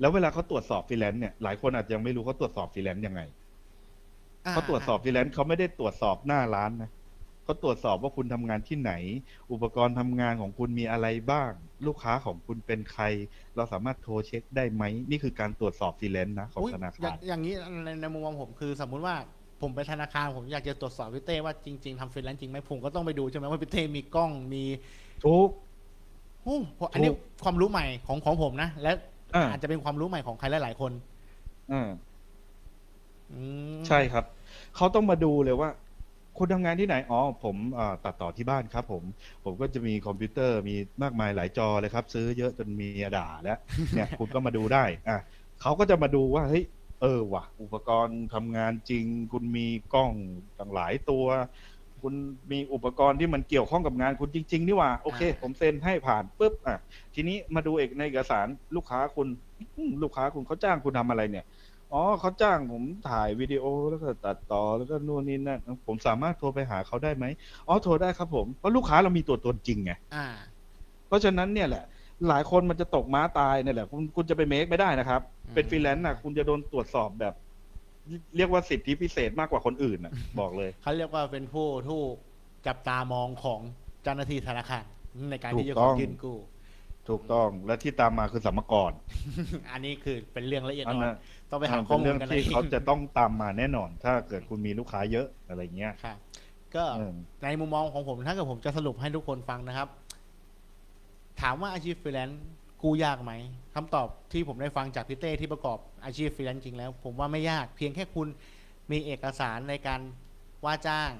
[0.00, 3.20] แล้วเวลาเขาตรวจสอบฟรีแลนซ์เนี่ย หลายคนอาจจะยังไม่รู้เขาตรวจสอบฟรีแลนซ์ยังไง
[4.50, 6.90] เขาตรวจสอบฟรีแลนซ์เขาไม่ได้ตรวจสอบหน้าร้านนะ
[7.44, 8.92] เขาตรวจสอบว่าคุณทำงานที่ไหน
[9.52, 11.50] อุปกรณ์ทำงานของคุณมีอะไรบ้าง
[11.86, 13.04] ลูกค้าของคุณเป็นใคร
[13.56, 19.14] เราสามารถโทรเช็คได้ไหม นี่คือการตรวจสอบฟรีแลนซ์นะของอุ๊ยธนาอย่าคางร อย่างนี้ในในมุมมองผมคือสมมุติว่า
[19.60, 24.64] ผมไปธนาคารผมอยากจะตรวจสอบพี่เต้ว่าจริง ๆทำฟรีแลนซ์จริงไหมผมก็ต้องไปดูใช่ไหมว่าพี่เต้มีกล้องมี
[25.24, 25.48] ทุก
[26.42, 28.92] โอ้โหอันนี้ถูกความรู้ใหม่ของของผมนะ และ
[29.36, 30.92] อ่า อาจจะเป็นความรู้ใหม่ของใครหลายๆคน
[31.70, 31.88] อ่า
[33.32, 33.40] อื
[33.82, 34.24] มใช่ครับ
[34.76, 35.68] เขาต้องมาดูเลยว่า
[36.38, 39.02] คุณทำงานที่ไหน อ๋อ ผมอ่าตัดต่อที่บ้านครับผม
[39.44, 43.58] ผมก็จะมีคอมพิวเตอร์มีมากมายหลายจอเลยครับ ซื้อเยอะจนมีด่าแล้ว
[43.94, 45.18] เนี่ย คุณก็มาดูได้ อะ
[45.60, 46.64] เขาก็จะมาดูว่า เฮ้ย
[47.02, 50.12] เออว่ะ อุปกรณ์ทำงานจริง คุณมีกล้อง
[50.58, 51.26] ต่างหลายตัว
[52.02, 52.14] คุณ
[52.52, 56.78] มีอุปกรณ์ที่มันเกี่ยวข้องกับงานคุณจริง ๆ นี่หว่า โอเค ผมเซ็นให้ผ่านปุ๊บ อะ
[57.14, 59.26] ทีนี้มาดูเอกในเอกสารลูกค้าคุณ
[59.76, 61.44] อืมลูกค้าคุณเขาจ้างคุณทำอะไรเนี่ย
[61.94, 67.24] อ๋อเขาจ้างผมถ่ายวิดีโอแล้วก็ตัดต่อแล้วก็นู่นนี่นั่นผมสามารถโทรไปหาเขาได้ไหม
[67.68, 70.26] อ๋อโทรได้ครับผมเพราะลูกค้าเรามีตัวตนจริงไงอ่า
[71.08, 71.84] เพราะฉะนั้นเนี่ยแหละ
[72.28, 77.34] หลายคนมันจะตกม้าตายเนี่ยแหละ คุณคุณจะไป make ไม่ได้นะครับอืมเป็นฟรีแลนซ์นะคุณจะโดนตรวจสอบแบบ
[78.36, 82.14] เรียกว่าสิทธิพิเศษมากกว่าคนอื่นนะบอกเลยเขาเรียกว่าเป็นผู้ถูก
[82.66, 83.60] จับตามองของ
[84.02, 84.84] เจ้าหน้าที่ธนาคาร
[85.30, 86.38] ในการที่จะถูกต้องยื่นกู้
[87.08, 88.94] ถูกต้องและที่ตามมาคือสัมภาระ
[89.72, 91.16] อันนี้คือเป็นเรื่องละเอียดอันอ่อนนั้น
[91.54, 96.18] ต้องไปหาข้เป็อนมูเรื่ลองกันที่เองเขาจะต้องตามมาแน่นอน ถ้าเกิดคุณมีลูกค้าเยอะอะไรเงี้ยครับ
[96.74, 99.88] ก็เออในมุมมองของผมถ้าเกิดผมจะสรุปให้ทุกคนฟังนะครับ
[101.40, 102.42] ถามว่าอาชีพฟรีแลนซ์
[102.82, 103.32] กู้ยากไหม
[103.74, 108.28] คำตอบที่ผมได้ฟังจากพี่เต้ที่ประกอบอาชีพฟรีแลนซ์จริงแล้ว ผมว่าไม่ยากเพียงแค่คุณ
[108.90, 110.00] มีเอกสารในการ
[110.64, 111.10] ว่าจ้าง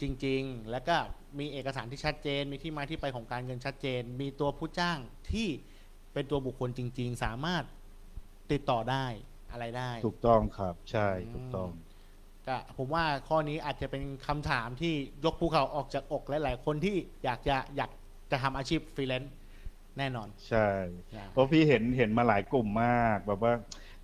[0.00, 0.96] จริง ๆ แล้วก็
[1.38, 4.98] มีเอกสารที่ชัดเจน มีที่มาที่ไปของการเงินชัดเจน มีตัวผู้จ้าง
[5.32, 5.48] ที่
[6.12, 7.64] เป็นตัวบุคคลจริง ๆ สามารถ
[8.52, 9.06] ติดต่อได้
[9.54, 11.68] อะไรได้ ถูกต้องครับใช่ถูกต้อง
[12.46, 14.94] ก็ผมว่าข้อนี้อาจจะเป็นคำถามที่
[15.24, 17.90] ยกภูเขาออกจากอกหลาย ๆ คนที่อยากจะอยาก
[18.30, 19.34] จะทำอาชีพฟรีแลนซ์
[19.98, 20.68] แน่นอน ใช่
[21.16, 23.54] นะเพราะพี่เห็นเห็นมาหลายกลุ่มมากแบบว่า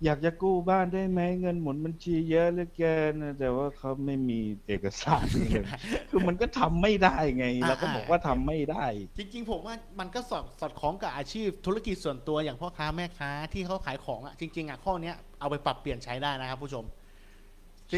[0.05, 5.65] อยากจะกู้บ้านได้ไหมเงินหมุนบัญชีเยอะเหลือเกินแต่ว่าเขาไม่มีเอกสารเลย
[6.09, 8.85] คือมันก็ทำไม่ได้ไงเราก็บอกว่าทำไม่ได้
[9.17, 16.85] จริง ๆ ผมว่ามันก็สอดสอดคล้องกับอาชีพธุรกิจส่วนตัวอย่างพ่อค้าแม่ค้าที่เขาขายของอะจริงๆอะข้อเนี้ย เอาไปปรับเปลี่ยนใช้ได้นะครับ ผู้ชม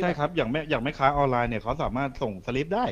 [0.01, 2.85] ใช่ครับอย่างแม่อย่างแม่ค้าออนไลน์เนี่ยเขาสามารถส่งสลิปได้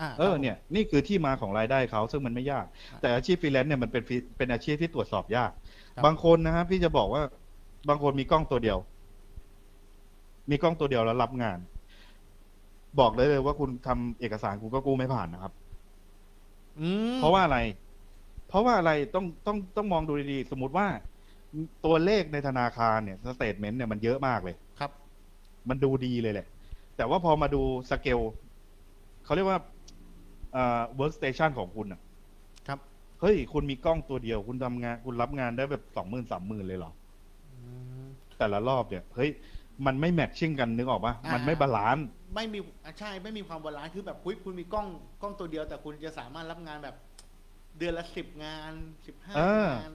[0.00, 2.64] อ่าเออเนี่ยนี่คือที่มาของรายได้เขาซึ่งมันไม่ยาก
[3.00, 5.50] แต่อาชีพฟรีแลนซ์เนี่ยมันเป็นฟรีเป็นอาชีพที่ตรวจสอบยาก
[6.04, 7.22] บางคนนะฮะพี่จะบอกว่า
[7.88, 8.78] บางคนมีกล้องตัวเดียว
[10.50, 11.58] มีกล้องตัวเดียวแล้วรับงาน
[13.00, 15.52] บอกเลยเลยว่าคุณทำเอกสารคุณก็กู้ไม่ผ่านนะครับ
[16.80, 17.58] อืมเพราะว่าอะไร
[18.48, 20.86] เพราะว่าอะไรต้องต้องต้องมองดูดีๆ สมมติว่า
[21.84, 24.90] ตัวเลขในธนาคารเนี่ย statement เนี่ยมันเยอะมากเลยครับ
[25.68, 26.46] มันดูดีเลยแหละ
[26.96, 28.20] แต่ว่าพอมาดูสเกล
[29.24, 29.60] เขาเรียกว่า
[30.52, 32.00] เอ่อ workstation ของคุณอะ
[32.68, 32.78] ครับ
[33.20, 36.92] เฮ้ย คุณมีกล้องตัวเดียว คุณทำงาน คุณรับงานได้แบบสองหมื่นสามหมื่นเลยเหรอ
[37.46, 37.70] อื
[38.02, 38.06] ม
[38.38, 39.30] แต่ละรอบเนี่ย เฮ้ย
[39.86, 44.86] มันไม่ matching กันนึกออกปะอ่ามั มันไม่ balance ไม่มีอะใช่ไม่มีความ balance คือแบบคุยคุณมีกล้อง
[45.22, 46.96] กล้องตัวเดียว แต่คุณจะสามารถรับงานแบบ
[47.78, 48.72] เดือนละสิบงาน
[49.06, 49.36] สิบห้า
[49.80, 49.92] งาน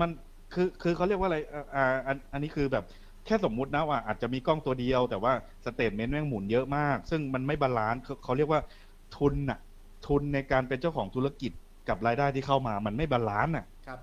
[0.00, 0.10] มัน
[0.54, 2.84] คือคือเขาเรียกว่าอะไรอ่าอ่าอันอันนี้คือแบบ
[3.26, 5.32] แค่สมมุตินะว่าอาจจะมีกล้องตัวเดียว แต่ว่า
[5.64, 8.60] statement แม่งหมุนเยอะมาก ซึ่งมันไม่ balance เขาเขาเรียกว่า
[9.16, 9.58] ทุนน่ะ
[10.06, 11.52] ทุนในการเป็นเจ้าของธุรกิจ
[11.88, 13.98] กับรายได้ที่เข้ามา มันไม่ balance น่ะครับ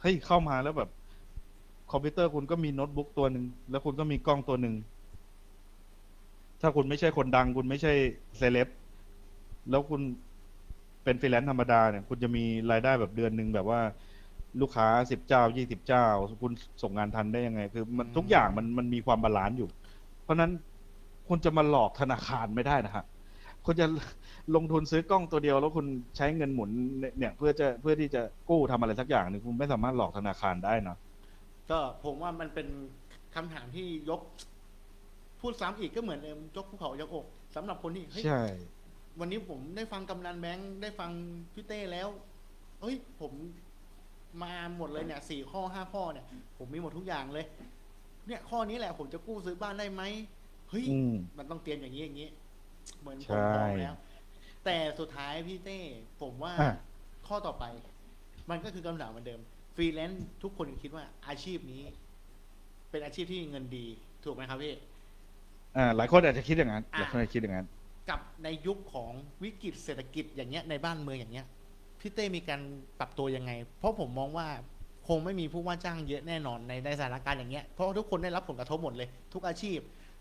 [0.00, 0.90] เฮ้ยเข้ามาแล้วแบบ
[1.92, 4.74] คอมพิวเตอร์คุณก็มีโน้ตบุ๊กตัวหนึ่งแล้วคุณก็มีกล้องตัวหนึ่ง
[6.60, 7.92] ถ้าคุณไม่ใช่คนดัง คุณไม่ใช่
[8.38, 8.68] เซเลบ
[9.70, 10.00] แล้วคุณ
[11.04, 13.80] เป็นฟรีแลนซ์ธรรมดาเนี่ย คุณจะมีรายได้แบบเดือนหนึ่งแบบว่า
[14.60, 16.04] ลูกค้าสิบเจ้ายี่สิบเจ้า
[16.42, 16.52] คุณ
[16.82, 19.68] ส่งงานทันได้ยังไง คือ มันอืมทุกอย่างมันมันมีความ balance อยู่
[20.22, 20.50] เพราะฉะนั้น
[21.28, 23.04] คุณจะมาหลอกธนาคารไม่ได้นะฮะ
[23.66, 23.86] คุณจะ
[24.54, 25.86] ลงทุนซื้อกล้องตัวเดียว แล้วคุณ
[26.16, 26.70] ใช้เงินหมุน
[27.18, 30.96] เนี่ย เพื่อจะเพื่อที่จะกู้ทำอะไรสักอย่างหนึ่งคุณไม่สามารถหลอกธนาคารได้นะ
[31.70, 32.68] ก็ผมว่ามันเป็น
[33.34, 34.20] คำถามที่ยก
[35.40, 37.26] พูดซ้ำอีกก็เหมือนเดิมยกภูเขายกอก
[37.56, 38.42] สำหรับคนที่เฮ้ยใช่
[39.20, 41.10] วันนี้ผมได้ฟังกำนันแบงค์ได้ฟัง
[41.54, 42.08] พี่เต้แล้ว
[42.80, 43.32] เฮ้ย ผม
[44.42, 46.26] มาหมดเลยเนี่ยสี่ข้อห้าข้อเนี่ย
[46.58, 47.46] ผมมีหมดทุกอย่างเลย
[48.26, 50.02] เนี่ยข้อนี้แหละผมจะกู้ซื้อบ้านได้ไหม
[50.70, 52.28] เฮ้ยอืม มันต้องเตรียมอย่างนี้อย่างนี้
[53.00, 53.92] เหมือนผใช่พร้อมแล้ว
[54.64, 55.80] แต่สุดท้ายพี่เต้
[56.20, 56.68] ผมว่าอะ
[57.26, 57.64] ข้อต่อไป
[58.50, 59.40] มันก็คือคำถามเหมือนเดิม
[59.74, 61.82] ฟรีแลนซ์ทุกคนคิดว่าอาชีพนี้
[62.90, 63.86] เป็นอาชีพที่เงินดี
[64.24, 64.74] ถูกไหมครับพี่
[65.76, 67.66] อ่าหลายคนอาจจะคิดอย่างนั้นอะหลายคนอาจจะคิดอย่างนั้น
[68.08, 69.12] กับในยุคของ
[69.42, 71.46] วิกฤตเศรษฐกิจอย่างเงี้ยในบ้านเมืองอย่างเงี้ย
[72.06, 72.60] พี่เต้มีการ
[72.98, 74.48] ปรับตัวยังไง เพราะผมมองว่า
[75.08, 79.78] คงไม่มีผู้ว่าจ้างเยอะแน่นอนในในสถานการณ์อย่างเงี้ยเพราะว่าทุกคนได้รับผลกระทบหมดเลย ทุกอาชีพ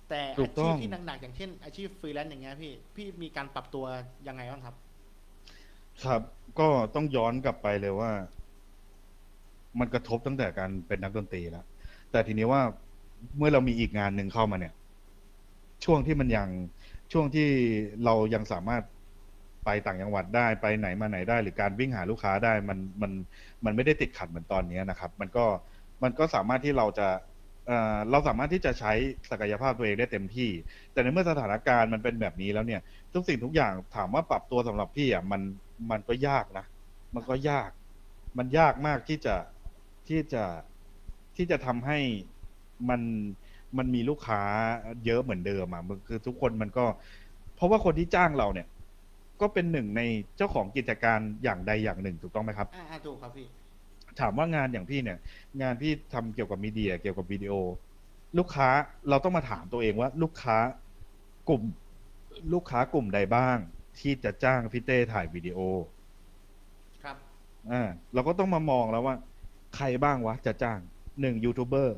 [0.10, 3.86] แต่อาชีพถูกต้องที่หนักๆอย่างเช่น อาชีพฟรีแลนซ์อย่างเงี้ยพี่พี่มีการปรับตัว
[4.28, 4.76] ยังไงบ้างครับ
[6.06, 6.22] ครับ
[6.60, 8.12] ก็ต้องย้อนกลับไปเลยว่า
[9.80, 11.66] มันกระทบตั้งแต่การเป็นนักดนตรีแล้ว
[12.12, 12.62] แต่ทีนี้ว่า
[13.38, 14.74] เมื่อเรามีอีกงานหนึ่งเข้ามาเนี่ย
[15.86, 16.50] ช่วงที่มันยัง
[17.12, 17.48] ช่วงที่
[18.06, 18.84] เรายังสามารถ
[19.66, 23.12] ไปต่างจังหวัดได้ไปไหนมาไหนได้ หรือการวิ่งหาลูกค้าได้มันมัน
[23.66, 25.46] มันไม่ได้ติดขัดเหมือนตอนนี้นะครับ มันก็
[26.04, 27.08] มันก็สามารถที่เราจะ
[27.68, 28.92] เอ่อเราสามารถที่จะใช้
[29.32, 30.50] ศักยภาพตัวเองได้เต็มที่
[30.92, 32.82] แต่ในเมื่อสถานการณ์มันเป็นแบบนี้แล้วเนี่ย
[33.14, 35.42] ทุกสิ่งทุกอย่างถามว่าปรับตัวสำหรับพี่อะมัน
[35.92, 36.66] มันก็ยากนะ
[37.16, 37.70] มันก็ยาก
[38.38, 39.36] มันยากมากที่จะ
[40.08, 40.44] ที่จะ
[41.36, 42.00] ที่จะทำให้
[42.90, 43.02] มัน
[43.78, 44.42] มันมีลูกค้า
[45.06, 46.86] เยอะเหมือนเดิมอะมันคือทุกคนมันก็
[47.56, 48.68] เพราะว่าคนที่จ้างเราเนี่ย
[49.42, 50.02] ก็เป็นหนึ่งใน
[50.38, 53.48] เจ้าของกิจการอย่างใดอย่างหนึ่งถูกต้องไหมครับ อ่าอ่าถูกครับพี่
[54.20, 55.18] ถามว่างานอย่างพี่เนี่ย
[55.62, 57.54] งานพี่ทำเกี่ยวกับมีเดีย เกี่ยวกับวิดีโอ
[58.38, 58.70] ลูกค้า
[59.10, 60.58] เราต้องมาถามตัวเองว่า ลูกค้า
[61.50, 61.62] กลุ่ม
[62.54, 63.58] ลูกค้ากลุ่มใดบ้าง
[64.00, 65.58] ที่จะจ้างพี่เต้ถ่ายวิดีโอ
[67.04, 67.18] ครับ
[67.72, 67.82] อ่า
[68.14, 69.16] เราก็ต้องมามองแล้วว่า
[69.76, 70.80] ใครบ้างวะจะจ้าง
[71.22, 71.98] หนึ่งยูทูบเบอร์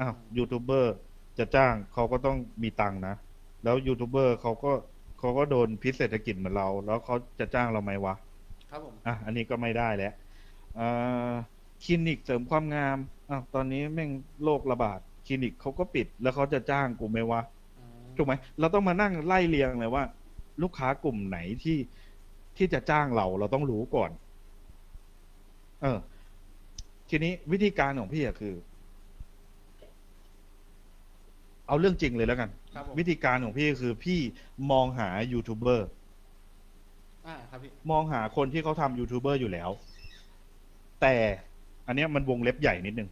[0.00, 0.94] อ้าวยูทูบเบอร์
[1.38, 3.14] จะจ้างเขาก็ต้องมีตังค์นะ
[3.64, 4.72] แล้วยูทูบเบอร์เขาก็
[5.26, 8.14] เขาก็โดนพิษเศรษฐกิจเหมือนเรา แล้วเขาจะจ้างเราไหมวะ
[8.70, 10.12] ครับผม อะ อันนี้ก็ไม่ได้แล้ว
[10.74, 10.86] เอ่
[11.28, 11.32] อ
[11.84, 12.98] คลินิกเสริมความงาม
[13.30, 14.10] อะตอนนี้แม่ง
[14.44, 17.40] โรคระบาด คลินิกเขาก็ปิด แล้วเขาจะจ้างกูไหมวะ
[17.78, 20.04] อืมถูกไหม เราต้องมานั่งไล่เรียงเลยว่า
[20.62, 21.78] ลูกค้ากลุ่มไหนที่
[22.56, 24.10] ที่จะจ้างเราเราต้องรู้ก่อน
[25.82, 25.98] เออ
[27.08, 28.54] ทีนี้วิธีการของพี่อะคือ
[31.68, 34.20] เอาเรื่องจริงเลยแล้วกัน ครับผมวิธีการของพี่คือพี่
[34.70, 35.88] มองหายูทูบเบอร์
[37.26, 39.70] อ่าครับพี่มองหาคนที่เขาทำยูทูบเบอร์อยู่แล้ว
[41.00, 41.14] แต่
[41.86, 43.10] อันเนี้ยมันวงเล็บใหญ่นิดนึง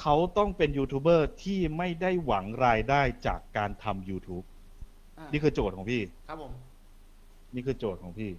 [0.00, 4.44] เขาต้องเป็นยูทูบเบอร์ที่ไม่ได้หวังรายได้จากการทำ YouTube
[5.32, 6.52] นี่คือโจทย์ของพี่ ครับผม
[7.54, 8.30] นี่คือโจทย์ของพี่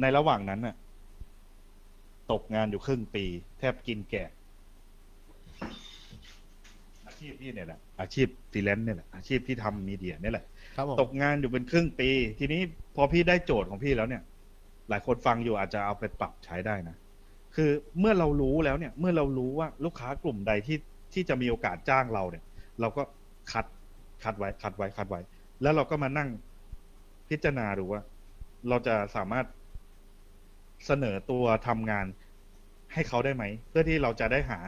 [0.00, 0.76] ในระหว่างนั้นน่ะ
[2.30, 3.24] ตกงานอยู่ครึ่งปี
[3.58, 4.43] แทบกินแกะอา
[7.24, 10.44] ชีพพี่เนี่ยแหละอาชีพฟรีแลนซ์เนี่ยแหละอาชีพที่ทำมีเดียเนี่ยแหละ
[10.76, 12.60] ครับผมตกงานอยู่เป็นครึ่งปี ทีนี้
[12.96, 14.22] พอพี่ได้โจทย์ของพี่แล้วเนี่ย
[14.88, 16.96] หลายคนฟังอยู่อาจจะเอาไปปรับใช้ได้นะ
[17.56, 17.70] คือ
[18.00, 20.78] เมื่อเรารู้แล้วเนี่ย เมื่อเรารู้ว่าลูกค้ากลุ่มใดที่
[21.12, 22.44] ที่จะมีโอกาสจ้างเราเนี่ย
[22.80, 23.02] เราก็
[23.52, 23.66] คัด
[24.22, 25.20] คัดไว้คัดไว้คัดไว้
[25.62, 26.28] แล้วเราก็มานั่ง
[27.28, 28.02] พิจารณาดูว่า
[28.68, 29.46] เราจะสามารถ
[30.86, 32.06] เสนอตัวทำงาน
[32.92, 34.60] ให้เขาได้ไหม เพื่อที่เราจะได้หา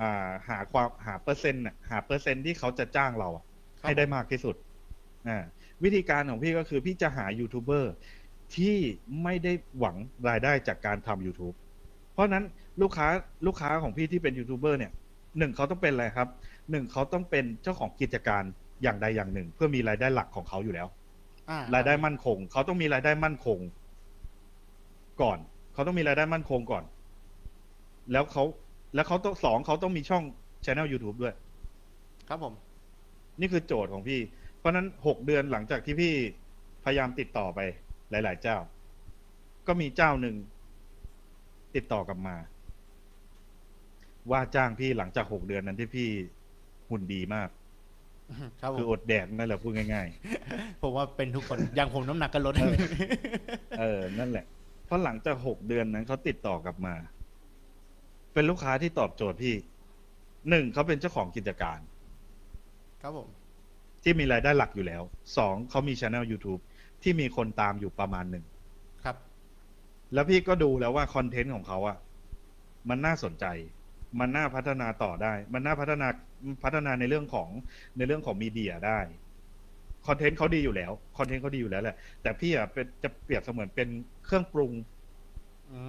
[0.00, 3.44] อ่าหาความหาเปอร์เซ็นต์น่ะหาเปอร์เซ็นต์ที่เขาจะจ้างเราอะ
[3.80, 4.54] ครับให้ได้มากที่สุด
[5.28, 5.44] อ่า
[5.84, 7.92] วิธีการของพี่ก็คือพี่จะหายูทูบเบอร์
[8.56, 8.76] ที่
[9.22, 9.96] ไม่ได้หวัง
[10.28, 11.56] รายได้จากการทำ YouTube
[12.12, 12.44] เพราะฉะนั้น
[12.82, 13.08] ลูกค้า
[13.46, 14.92] ลูกค้าของพี่ที่เป็นยูทูบเบอร์เนี่ย
[15.38, 16.28] หนึ่งเขาต้องเป็นอะไรครับ
[16.70, 18.42] หนึ่งเขาต้องเป็นเจ้าของกิจการ
[18.82, 20.88] อย่างใดอย่างหนึ่ง เพื่อมีรายได้หลักของเขาอยู่แล้ว
[21.50, 23.58] อ่ารายได้มั่นคง เขาต้องมีรายได้มั่นคง
[25.22, 25.38] ก่อน
[25.74, 26.84] เขาต้องมีรายได้มั่นคงก่อน
[28.12, 28.44] แล้วเขา
[28.94, 30.24] แล้วเขาต้องสองเขาต้องมีช่อง
[30.64, 31.34] ช anel YouTube ด้วย
[32.28, 32.54] ครับผม
[33.40, 34.20] นี่คือโจทย์ของพี่
[34.58, 36.12] เพราะฉะนั้นหกเดือนหลังจากที่พี่
[36.84, 37.60] พยายามติดต่อไป
[38.10, 38.56] หลาย ๆ เจ้า
[39.66, 40.34] ก็มีเจ้าหนึ่ง
[41.74, 42.36] ติดต่อกลับมา
[44.30, 46.08] ว่าจ้างพี่หลังจากหกเดือนนั้นที่พี่
[46.90, 47.48] หุ่นดีมาก
[48.60, 50.08] ครับผคือมอดแดกนั่นแหละพูดง่าย
[50.82, 54.44] ผมว่าเป็นทุกคนอย่างผมน้ำหนักก็ลดๆเออ นั่นแหละ
[54.86, 56.94] เพราะหลังจากหกเดือนนั้นเขาติดต่อกลับมา
[58.36, 59.54] เป็นลูกค้าที่ตอบโจทย์พี่
[60.50, 61.78] หนึ่งเขาเป็นเจ้าของกิจการ
[63.02, 63.28] ครับผม
[64.02, 65.02] ที่มีรายได้หลักอยู่แล้ว
[65.36, 66.60] สองเขามีช anel YouTube
[67.02, 68.44] ที่มีคนตามอยู่ประมาณหนึ่ง
[69.04, 69.16] ครับ
[70.14, 71.98] แล้วพี่ก็ดูแล้วว่าคอนเทนต์ของเขาอะ
[72.88, 73.44] มันน่าสนใจ
[74.20, 76.08] มันน่าพัฒนาต่อได้ มันน่าพัฒนา
[76.64, 77.48] พัฒนาในเรื่องของ
[77.96, 78.98] ในเรื่องของมีเดียได้
[80.06, 83.88] คอนเทนต์เขาดีอยู่แล้วคอนเทนต์เขาดีอยู่แล้วแหละแต่พี่อะเป็นจะเปรียบเสมือนเป็น
[84.24, 84.72] เครื่องปรุง
[85.70, 85.80] อื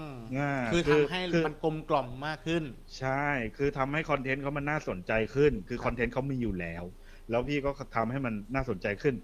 [0.39, 2.63] ง่าคือทำให้คือมันกลมกล่อมมากขึ้น
[2.99, 3.25] ใช่
[3.57, 6.83] คือทำให้คอนเทนต์เขามันน่าสนใจขึ้น คือคอนเทนต์เขามีอยู่แล้ว
[7.29, 9.15] แล้วพี่ก็ทำให้มันน่าสนใจขึ้น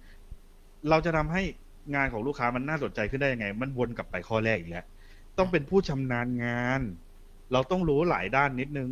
[0.89, 1.41] เราจะทำให้
[1.95, 4.85] งานของลูกค้ามันน่าสนใจขึ้นได้ยังไง มันวนกลับไปข้อแรกอีกแล้ว
[5.37, 6.81] ต้องเป็นผู้ชำนาญงาน
[7.53, 8.89] เราต้องรู้หลายด้านนิดนึง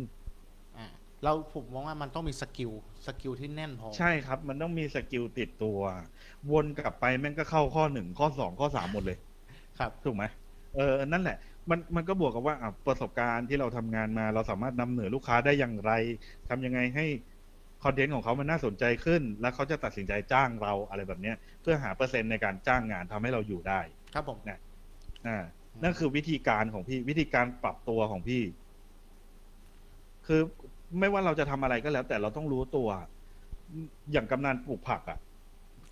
[0.76, 0.86] อ่า
[1.24, 2.70] เราผมมองว่ามันต้องมี skill
[3.06, 5.78] skill ที่แน่นพอ ใช่ครับ มันต้องมี skill ติดตัว
[6.52, 9.18] วนกลับไปแม่งก็เข้าข้อหนึ่งข้อสองข้อสามหมดเลย
[9.78, 10.24] ครับ ถูกไหม
[10.76, 11.38] เออ นั่นแหละ
[11.70, 15.92] มันมันก็บวกกับว่าอะประสบการณ์ที่เราทำงานมา เราสามารถนำเหนือลูกค้าได้อย่างไร
[16.48, 17.06] ทำยังไงให้
[17.84, 23.80] คอนเทนต์ของเขามันน่าสนใจขึ้น แล้วเขาจะตัดสินใจจ้างเราอะไรแบบเนี้ยเพื่อหาเปอร์เซ็นต์ในการจ้างงานทำให้เราอยู่ได้
[24.14, 24.38] ครับผม
[25.26, 25.38] อ่า
[25.82, 28.42] นั่นคือวิธีการของพี่วิธีการปรับตัวของพี่
[30.26, 30.40] คือ
[31.00, 32.88] ไม่ว่าเราจะทำอะไรก็แล้ว แต่เราต้องรู้ตัว
[34.12, 35.18] อย่างกำนันปลูกผักอะ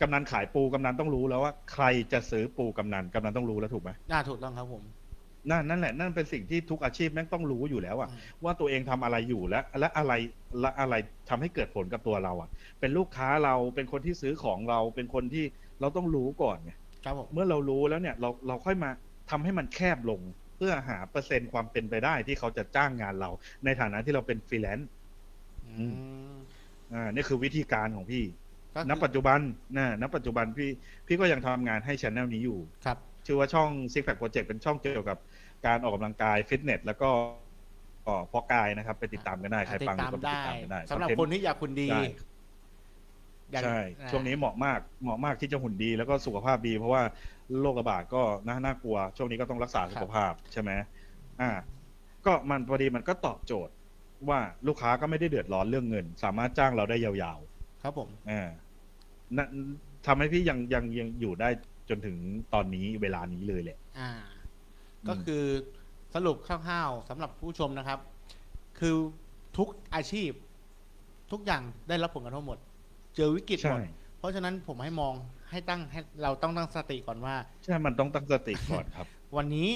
[0.01, 4.83] กำนันขายปูกำนันต้องรู้แล้วว่า ใครจะซื้อปูกำนันกำนันต้องรู้แล้วถูกไหมน่าถูกต้องครับผม
[5.51, 10.13] นั่นนั่นแหละนั่นเป็นสิ่งที่ทุกอาชีพแม่งต้องรู้อยู่แล้วอะอืมว่าตัวเองทำอะไรอยู่และและอะไร
[10.61, 10.95] และอะไร
[11.29, 12.49] ทำให้เกิดผลกับตัวเราอะ
[12.81, 15.45] เป็นลูกค้าเราเป็นคนที่ซื้อของเราเป็นคนที่
[15.81, 16.73] เราต้องรู้ก่อนไง
[17.05, 18.91] ครับผมเมื่อเรารู้แล้วเนี่ยเราเราค่อยมา
[19.31, 20.21] ทำให้มันแคบลง
[20.57, 23.31] เพื่อหาเปอร์เซ็นต์ความเป็นไปได้ที่เขาจะจ้างงานเรา
[23.65, 24.89] ในฐานะที่เราเป็นฟรีแลนซ์
[25.67, 25.87] อื
[26.33, 26.35] ม
[26.95, 28.25] อ่านี่คือวิธีการของพี่
[28.75, 29.41] ก็คือณปัจจุบัน
[29.77, 30.71] นะณปัจจุบันพี่
[31.07, 35.19] พี่ก็ยังทำงานให้ช anel นี้อยู่ครับชื่อว่าช่อง Six Pack Project เป็นช่องเกี่ยวกับ
[35.67, 37.09] การออกกำลังกายฟิตเนสแล้วก็
[38.05, 42.03] เอ่อเพาะกายนะครับ ไปติดตามกันได้ใครติดฟังตามก็ไปได้ติดตามกันได้สำหรับอนเทคนต์ที่อยากคุณดีใช่
[43.53, 47.03] อยากใช่อ่าช่วงนี้เหมาะมากเหมาะมากที่จะหุ่นดีแล้วก็สุขภาพดี เพราะว่า
[47.61, 50.71] โรคระบาดก็น่าน่ากลัว ช่วงนี้ก็ต้องรักษาสุขภาพใช่ไหม
[51.41, 51.51] อ่า
[52.27, 53.75] ก็มันพอดีมันก็ตอบโจทย์
[54.29, 57.39] ว่าลูกค้าก็ไม่ได้เดือดร้อนเรื่องเงิน สามารถจ้างเราได้ยาว
[57.83, 58.49] ครับผมๆอ่า
[59.37, 59.49] นั่น
[60.07, 61.49] ทำให้พี่ยังยังยังอยู่ได้
[61.89, 62.17] จนถึง
[62.55, 64.34] ตอนนี้เวลานี้เลยแหละ อ่าอืม
[65.09, 65.43] ก็คือ
[66.15, 67.99] สรุปคร่าวๆสำหรับผู้ชมนะครับ
[68.79, 68.95] คือ
[69.59, 70.31] ทุกอาชีพ
[71.33, 72.59] ทุกอย่างได้รับผลกระทบหมด
[73.17, 73.83] เจอวิกฤตหมใช่ด
[74.19, 75.15] เพราะฉะนั้นผมให้มอง
[75.51, 77.35] ให้ตั้งให้เราต้องตั้งสติก่อนว่า
[77.65, 79.69] ใช่ มันต้องตั้งสติก่อนครับ วันนี้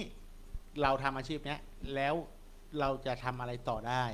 [0.82, 1.60] เราทำอาชีพเนี้ย
[1.94, 2.14] แล้ว
[2.80, 4.04] เราจะทำอะไรต่อได้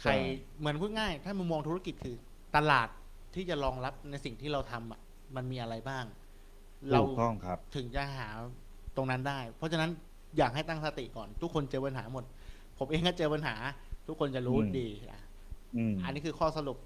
[0.00, 0.16] ใครใช่
[0.58, 2.16] เหมือนพูดง่าย ถ้ามุมมองธุรกิจคือ
[2.56, 2.88] ตลาด
[3.34, 5.00] ที่จะรองรับในสิ่งที่เราทำอะ
[5.36, 6.04] มันมีอะไรบ้าง
[6.90, 8.28] เราถูกต้องครับถึงจะหา
[8.96, 9.90] ตรงนั้นได้ เพราะฉะนั้น
[10.36, 12.24] อยากให้ตั้งสติก่อน ทุกคนเจอปัญหาหมด
[12.78, 13.54] ผมเองก็เจอปัญหา
[14.06, 15.22] ทุกคนจะรู้อืมดีนะ
[15.76, 16.78] อืมอันนี้คือข้อสรุป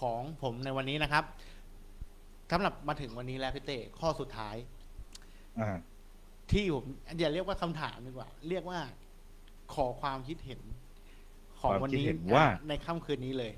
[0.00, 1.24] ของผมในวันนี้นะครับ
[2.50, 4.56] สำหรับมาถึงวันนี้แล้วพี่เต้ข้อสุดท้าย
[5.60, 5.76] อ่า
[6.50, 6.84] ที่ผม
[7.18, 8.80] อย่าเรียกว่าคำถามดีกว่า เรียกว่า
[9.74, 10.60] ขอความคิดเห็น
[11.60, 13.52] ขอของความวันคิดนี้เห็นว่าในค่ำคืนนี้เลย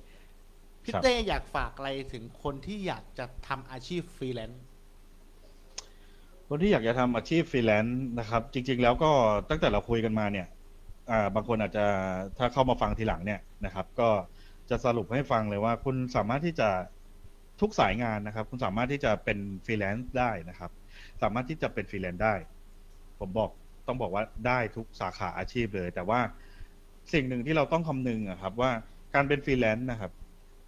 [0.83, 4.65] พี่ครับเต้อยากฝากอะไรถึงคนที่อยากจะทำอาชีพฟรีแลนซ์
[6.49, 9.11] คนที่อยากจะทำอาชีพฟรีแลนซ์นะครับ จริง ๆ แล้วก็
[9.51, 10.47] ตั้งแต่เราคุยกันมาเนี่ย
[11.35, 11.85] บางคนอาจจะ
[12.39, 14.09] ถ้าเข้ามาฟังทีหลังเนี่ยนะครับ ก็
[14.71, 16.69] จะสรุปให้ฟังเลยว่าคุณสามารถที่จะ
[17.61, 20.71] ทุกสายงานนะครับ คุณสามารถที่จะเป็นฟรีแลนซ์ได้นะครับ
[21.23, 22.35] สามารถที่จะเป็นฟรีแลนซ์ได้
[23.19, 23.51] ผมบอก
[23.87, 26.21] ต้องบอกว่าได้ทุกสาขาอาชีพเลย แต่ว่า
[27.13, 28.71] สิ่งหนึ่งที่เราต้องคำนึงอะครับ ว่า
[29.15, 30.13] การเป็นฟรีแลนซ์นะครับ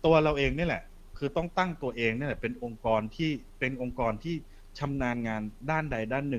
[0.05, 0.83] ตัวเราเองนี่แหละ
[1.19, 4.37] คือต้องตั้งตัวเองนี่แหละเป็นองค์กรที่เป็นองค์กรที่
[4.79, 6.39] ชำนาญงานด้านใดด้านหนึ่ง